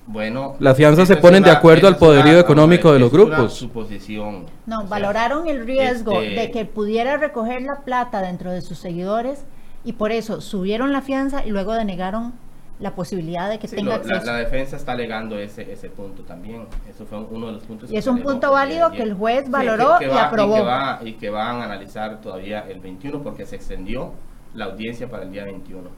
[0.06, 3.52] Bueno, Las fianzas se ponen de acuerdo al una- poderío económico ver, de los grupos.
[3.54, 4.46] suposición.
[4.66, 8.62] No, O sea, valoraron el riesgo este- de que pudiera recoger la plata dentro de
[8.62, 9.44] sus seguidores
[9.84, 12.32] y por eso subieron la fianza y luego denegaron
[12.80, 14.24] la posibilidad de que sí, tenga la, acceso.
[14.24, 16.66] la defensa está alegando ese, ese punto también.
[16.88, 17.90] Eso fue uno de los puntos.
[17.90, 20.54] Y es un punto válido que el juez Sí, valoró y va- aprobó.
[20.54, 24.12] que, va, y que van a analizar todavía el 21 porque se extendió
[24.54, 25.88] la audiencia para el día 21.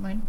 [0.00, 0.22] Bueno.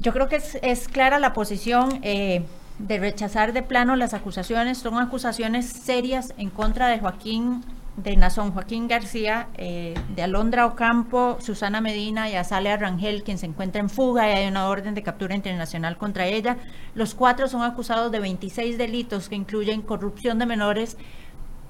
[0.00, 2.42] Yo creo que es, es clara la posición eh,
[2.78, 4.78] de rechazar de plano las acusaciones.
[4.78, 7.62] Son acusaciones serias en contra de Joaquín,
[7.96, 13.46] de Nazón Joaquín García, eh, de Alondra Ocampo, Susana Medina y Azalea Rangel, quien se
[13.46, 16.56] encuentra en fuga y hay una orden de captura internacional contra ella.
[16.94, 20.96] Los cuatro son acusados de 26 delitos que incluyen corrupción de menores,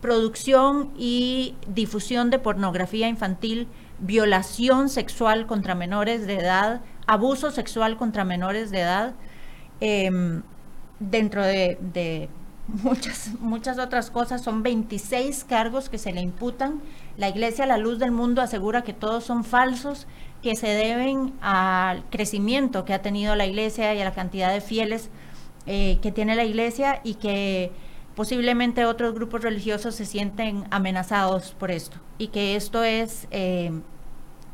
[0.00, 3.66] producción y difusión de pornografía infantil,
[3.98, 9.14] violación sexual contra menores de edad, abuso sexual contra menores de edad,
[9.80, 10.42] em,
[11.00, 12.28] dentro de, de
[12.68, 14.42] muchas, muchas otras cosas.
[14.42, 16.80] Son 26 cargos que se le imputan.
[17.16, 20.06] La Iglesia la Luz del Mundo asegura que todos son falsos,
[20.42, 24.60] que se deben al crecimiento que ha tenido la Iglesia y a la cantidad de
[24.60, 25.10] fieles
[25.66, 27.70] eh, que tiene la Iglesia y que
[28.16, 33.70] posiblemente otros grupos religiosos se sienten amenazados por esto y que esto es eh,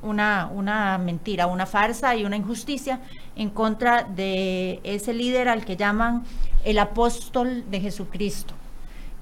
[0.03, 3.01] una, una mentira, una farsa y una injusticia
[3.39, 6.25] en contra de ese líder al que llaman
[6.65, 8.55] el apóstol de Jesucristo,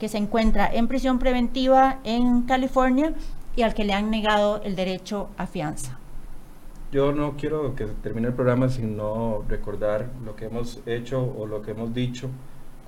[0.00, 3.12] que se encuentra en prisión preventiva en California
[3.54, 5.98] y al que le han negado el derecho a fianza.
[6.92, 11.46] Yo no quiero que termine el programa sin no recordar lo que hemos hecho o
[11.46, 12.30] lo que hemos dicho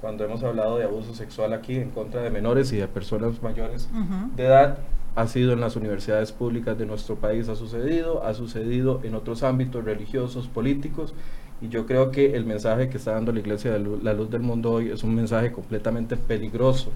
[0.00, 3.88] cuando hemos hablado de abuso sexual aquí en contra de menores y de personas mayores
[4.36, 4.78] de edad.
[5.18, 9.42] Ha sido en las universidades públicas de nuestro país, ha sucedido, ha sucedido en otros
[9.42, 11.12] ámbitos religiosos, políticos,
[11.60, 14.42] y yo creo que el mensaje que está dando la Iglesia de la Luz del
[14.42, 16.92] Mundo hoy es un mensaje completamente peligroso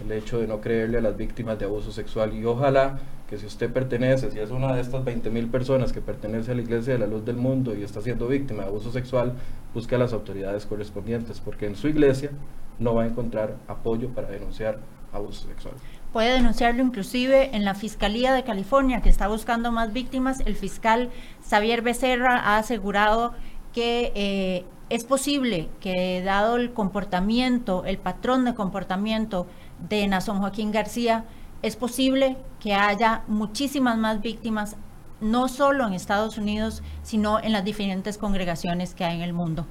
[0.00, 3.46] el hecho de no creerle a las víctimas de abuso sexual y ojalá que si
[3.46, 6.92] usted pertenece, si es una de estas 20 mil personas que pertenece a la Iglesia
[6.92, 9.32] de la Luz del Mundo y está siendo víctima de abuso sexual,
[9.74, 12.30] busque a las autoridades correspondientes porque en su iglesia
[12.78, 14.78] no va a encontrar apoyo para denunciar
[15.12, 15.74] abuso sexual.
[16.16, 20.40] Puede denunciarlo inclusive en la Fiscalía de California, que está buscando más víctimas.
[20.46, 21.10] El fiscal
[21.46, 23.34] Xavier Becerra ha asegurado
[23.74, 29.46] que eh, es posible que dado el comportamiento, el patrón de comportamiento
[29.90, 31.26] de Nazón Joaquín García,
[31.60, 34.76] es posible que haya muchísimas más víctimas,
[35.20, 39.66] no solo en Estados Unidos, sino en las diferentes congregaciones que hay en el mundo.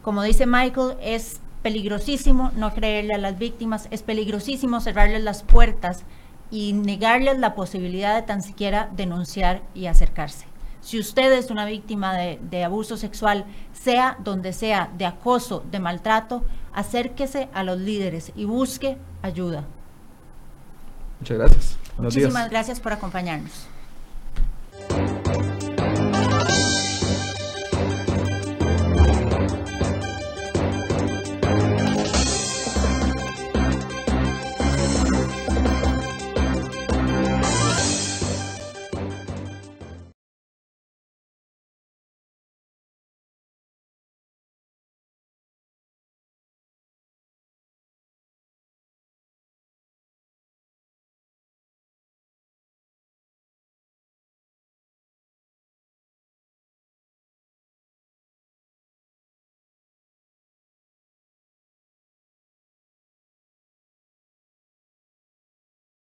[0.00, 6.04] Como dice Michael, es peligrosísimo no creerle a las víctimas, es peligrosísimo cerrarles las puertas
[6.50, 10.46] y negarles la posibilidad de tan siquiera denunciar y acercarse.
[10.80, 15.78] Si usted es una víctima de, de abuso sexual, sea donde sea, de acoso, de
[15.78, 16.42] maltrato,
[16.72, 19.64] acérquese a los líderes y busque ayuda.
[21.20, 21.76] Muchas gracias.
[21.96, 22.24] Buenos días.
[22.24, 23.68] Muchísimas gracias por acompañarnos.